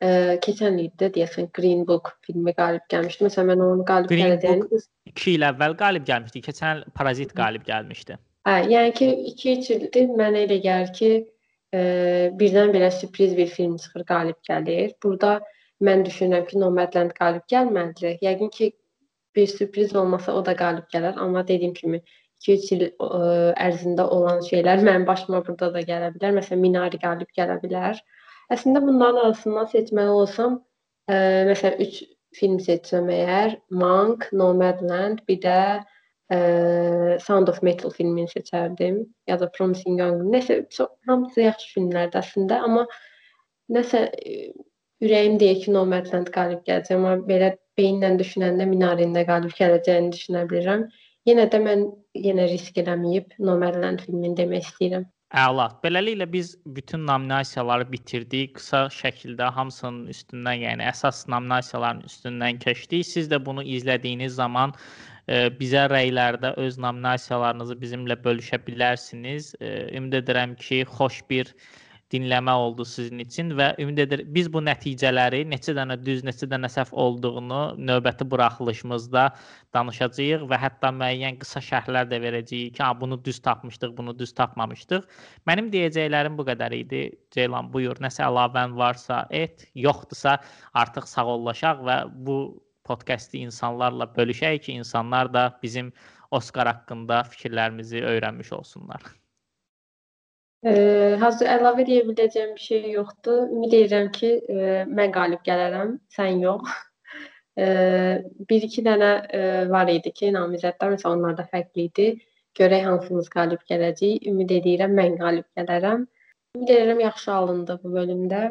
ə, 0.00 0.10
keçən 0.48 0.80
ildə 0.82 1.12
deyəsən 1.14 1.52
Green 1.54 1.84
Book 1.86 2.16
filmi 2.26 2.56
qalib 2.56 2.88
gəlmişdi. 2.92 3.28
Məsələn 3.28 3.52
mən 3.52 3.66
onun 3.68 3.84
qalib 3.92 4.10
Green 4.10 4.32
gələcəyini 4.32 4.70
Book 4.72 4.88
2 5.12 5.36
il 5.36 5.46
əvvəl 5.52 5.76
qalib 5.84 6.08
gəlmişdi. 6.08 6.42
Keçən 6.48 6.82
il 6.82 6.96
Parazit 6.96 7.36
qalib 7.36 7.68
gəlmişdi. 7.68 8.18
Hə, 8.46 8.60
yəni 8.70 8.92
ki 8.94 9.06
2-3 9.32 9.68
ildir 9.74 10.10
mənə 10.18 10.44
elə 10.46 10.56
gəlir 10.62 10.90
ki, 10.94 11.08
e, 11.74 11.80
birdən-birə 12.40 12.90
sürpriz 12.94 13.32
bir 13.38 13.48
film 13.50 13.72
çıxır, 13.82 14.04
qalib 14.10 14.36
gəlir. 14.48 14.92
Burada 15.02 15.32
mən 15.88 16.04
düşünürəm 16.06 16.44
ki, 16.50 16.60
Nomadland 16.62 17.14
qalib 17.16 17.42
gəlməlidir. 17.52 18.20
Yəqin 18.22 18.52
ki, 18.58 18.68
bir 19.36 19.50
sürpriz 19.50 19.96
olmasa 20.02 20.36
o 20.38 20.44
da 20.46 20.54
qalib 20.60 20.86
gələr, 20.94 21.18
amma 21.24 21.42
dediyim 21.48 21.74
kimi 21.80 22.00
2-3 22.46 22.70
il 22.76 22.84
e, 22.86 22.92
ərzində 23.66 24.06
olan 24.18 24.38
şeylər 24.50 24.84
mənim 24.90 25.08
başıma 25.10 25.42
burada 25.48 25.72
da 25.74 25.82
gələ 25.90 26.12
bilər. 26.14 26.38
Məsələn, 26.38 26.62
Minari 26.68 27.02
qalib 27.02 27.34
gələ 27.40 27.58
bilər. 27.64 27.98
Əslində 28.54 28.84
bunların 28.86 29.24
arasından 29.24 29.66
seçməli 29.74 30.14
olsam, 30.20 30.60
e, 31.10 31.18
məsələn 31.50 31.82
3 31.88 32.00
film 32.38 32.62
seçsəm 32.62 33.10
əgər, 33.18 33.58
Mank, 33.82 34.30
Nomadland, 34.44 35.26
bir 35.26 35.42
də 35.42 35.60
ə, 36.32 37.18
Sound 37.22 37.50
of 37.52 37.62
Metal 37.66 37.92
filmini 37.94 38.28
seçərdim 38.30 39.02
ya 39.30 39.38
da 39.40 39.50
Promising 39.56 40.00
Young. 40.00 40.24
Nəsə 40.32 40.62
çox 40.74 40.92
hamısı 41.08 41.46
yaxşı 41.46 41.74
filmlərdir 41.74 42.22
əslində, 42.22 42.60
amma 42.66 42.86
nəsə 43.72 44.06
ürəyim 45.04 45.40
deyir 45.40 45.62
ki, 45.64 45.72
Nomadland 45.74 46.30
qalib 46.34 46.62
gələcək, 46.68 46.94
amma 46.96 47.16
belə 47.28 47.54
beyinlə 47.78 48.14
düşünəndə 48.20 48.68
Minarində 48.68 49.26
qalib 49.28 49.52
gələcəyini 49.58 50.14
düşünə 50.14 50.46
bilirəm. 50.50 50.86
Yenə 51.26 51.48
də 51.50 51.58
mən 51.58 51.88
yenə 52.14 52.46
risk 52.52 52.78
eləməyib 52.78 53.34
Nomadland 53.42 54.04
filmini 54.06 54.36
demək 54.38 54.70
istəyirəm. 54.70 55.06
Əla. 55.34 55.66
Beləliklə 55.82 56.28
biz 56.30 56.52
bütün 56.76 57.02
nominasiyaları 57.08 57.88
bitirdik. 57.90 58.54
Qısa 58.60 58.84
şəkildə 58.94 59.48
hamısının 59.56 60.06
üstündən, 60.12 60.60
yəni 60.62 60.86
əsas 60.86 61.24
nominasiyaların 61.32 62.04
üstündən 62.06 62.60
keçdik. 62.62 63.02
Siz 63.08 63.26
də 63.32 63.40
bunu 63.44 63.64
izlədiyiniz 63.66 64.38
zaman 64.38 64.72
bizə 65.60 65.86
rəylərdə 65.90 66.52
öz 66.62 66.78
nominasiyalarınızı 66.78 67.78
bizimlə 67.80 68.18
bölüşə 68.22 68.60
bilərsiniz. 68.66 69.54
Ümid 69.60 70.20
edirəm 70.22 70.54
ki, 70.60 70.84
xoş 70.98 71.22
bir 71.30 71.50
dinləmə 72.12 72.52
oldu 72.54 72.84
sizin 72.86 73.18
üçün 73.24 73.48
və 73.58 73.72
ümid 73.82 73.98
edirəm 74.04 74.28
biz 74.34 74.46
bu 74.52 74.60
nəticələri 74.62 75.40
neçə 75.50 75.74
dənə 75.74 75.96
düz, 76.06 76.22
neçə 76.26 76.46
dənə 76.46 76.68
səhv 76.70 76.92
olduğunu 76.94 77.62
növbəti 77.82 78.26
buraxılışımızda 78.30 79.24
danışacağıq 79.74 80.44
və 80.50 80.60
hətta 80.62 80.92
müəyyən 80.94 81.40
qısa 81.40 81.62
şərhlər 81.66 82.06
də 82.12 82.20
verəcəyik 82.22 82.76
ki, 82.76 82.82
ha 82.82 82.92
bunu 83.00 83.18
düz 83.24 83.40
tapmışdıq, 83.42 83.96
bunu 83.98 84.14
düz 84.18 84.34
tapmamışdıq. 84.38 85.02
Mənim 85.50 85.72
deyəcəklərim 85.74 86.38
bu 86.38 86.46
qədər 86.46 86.76
idi. 86.78 87.02
Ceylan 87.34 87.72
buyur, 87.74 87.98
nəsə 87.98 88.22
əlavən 88.28 88.78
varsa 88.78 89.24
et, 89.34 89.66
yoxdursa 89.74 90.38
artıq 90.78 91.10
sağollaşaq 91.10 91.82
və 91.90 91.98
bu 92.14 92.38
podkastı 92.86 93.36
insanlarla 93.42 94.08
bölüşək 94.16 94.58
ki, 94.66 94.72
insanlar 94.82 95.32
da 95.34 95.46
bizim 95.62 95.92
Oskar 96.30 96.66
haqqında 96.66 97.22
fikirlərimizi 97.32 98.02
öyrənmiş 98.02 98.52
olsunlar. 98.56 99.04
E, 100.66 100.72
hazır 101.20 101.50
əlavə 101.52 101.84
edə 101.84 102.00
biləcəyim 102.08 102.54
bir 102.56 102.64
şey 102.64 102.90
yoxdur. 102.96 103.44
Ümid 103.54 103.76
edirəm 103.78 104.10
ki, 104.16 104.30
e, 104.50 104.72
mən 104.98 105.12
qalib 105.14 105.42
gələrəm, 105.46 105.96
sən 106.16 106.42
yox. 106.42 106.74
E, 107.56 107.66
bir-iki 108.50 108.82
dənə 108.84 109.10
e, 109.32 109.38
var 109.72 109.88
idi 109.88 110.10
ki, 110.12 110.32
namizədlər 110.34 110.90
məsələn 110.92 111.14
onlar 111.22 111.36
da 111.38 111.46
fərqli 111.52 111.86
idi. 111.88 112.08
Görək 112.58 112.84
hansımız 112.84 113.30
qalib 113.32 113.62
gələcək. 113.70 114.26
Ümid 114.28 114.52
edirəm 114.58 114.92
mən 114.98 115.16
qalib 115.22 115.46
gələrəm. 115.56 116.04
Ümid 116.58 116.72
edirəm 116.74 117.00
yaxşı 117.06 117.32
alındı 117.32 117.78
bu 117.84 117.94
bölümdə. 117.94 118.42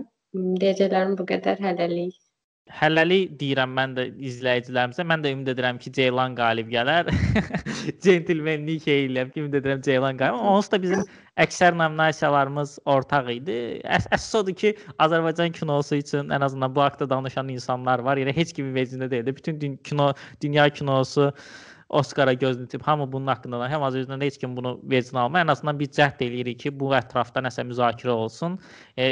Deyəcəklərim 0.64 1.14
bu 1.20 1.28
qədər 1.30 1.62
hələlik. 1.68 2.18
Hələlik 2.74 3.36
deyirəm 3.38 3.76
mən 3.78 3.92
də 3.94 4.04
izləyicilərimizə. 4.26 5.04
Mən 5.06 5.22
də 5.22 5.32
ümid 5.36 5.52
edirəm 5.54 5.78
ki, 5.78 5.92
Ceylan 5.94 6.34
qalib 6.38 6.72
gələr. 6.72 7.12
Centilmenlik 8.06 8.88
eləyirəm 8.90 9.30
ki, 9.34 9.44
ümid 9.44 9.60
edirəm 9.60 9.84
Ceylan 9.86 10.18
qalib. 10.18 10.42
Onsuz 10.42 10.72
da 10.74 10.80
bizim 10.82 11.04
əksər 11.46 11.78
nominasiyalarımız 11.78 12.74
ortaq 12.90 13.30
idi. 13.36 13.60
Əs 13.86 14.10
əsas 14.18 14.40
odur 14.42 14.58
ki, 14.58 14.74
Azərbaycan 14.98 15.54
kinosu 15.54 16.02
üçün 16.02 16.34
ən 16.34 16.48
azından 16.50 16.74
bu 16.74 16.82
haqqda 16.82 17.10
danışan 17.14 17.54
insanlar 17.54 18.02
var. 18.02 18.18
Yəni 18.18 18.34
heç 18.34 18.56
kimin 18.58 18.74
vecində 18.74 19.12
deyildi. 19.14 19.36
Bütün 19.38 19.62
dün 19.62 19.78
kino, 19.86 20.10
dünya 20.42 20.66
kinosu 20.74 21.30
Oskara 21.90 22.34
gözünü 22.34 22.68
tip 22.68 22.82
hamı 22.82 23.12
bunun 23.12 23.28
haqqında 23.28 23.60
da 23.60 23.68
həm 23.70 23.84
Azərbaycanda 23.86 24.26
heç 24.26 24.40
kim 24.42 24.56
bunu 24.58 24.72
vecinə 24.90 25.20
almır. 25.22 25.44
Ən 25.46 25.52
azından 25.54 25.80
biz 25.80 25.92
cəhd 25.98 26.24
eləyirik 26.26 26.60
ki, 26.64 26.72
bu 26.80 26.90
ətrafda 26.98 27.44
nəsə 27.46 27.66
müzakirə 27.70 28.16
olsun. 28.16 28.58
E, 28.98 29.06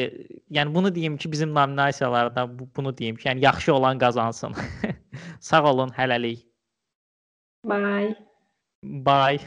yəni 0.57 0.73
bunu 0.75 0.95
deyim 0.95 1.17
ki, 1.17 1.31
bizim 1.31 1.53
nominasiyalarda 1.53 2.47
bu, 2.59 2.69
bunu 2.75 2.97
deyim 2.97 3.15
ki, 3.15 3.29
yəni 3.29 3.45
yaxşı 3.45 3.73
olan 3.73 3.99
qazansın. 3.99 4.57
Sağ 5.39 5.63
olun, 5.73 5.93
hələlik. 5.99 6.47
Bye. 7.63 8.15
Bye. 8.83 9.39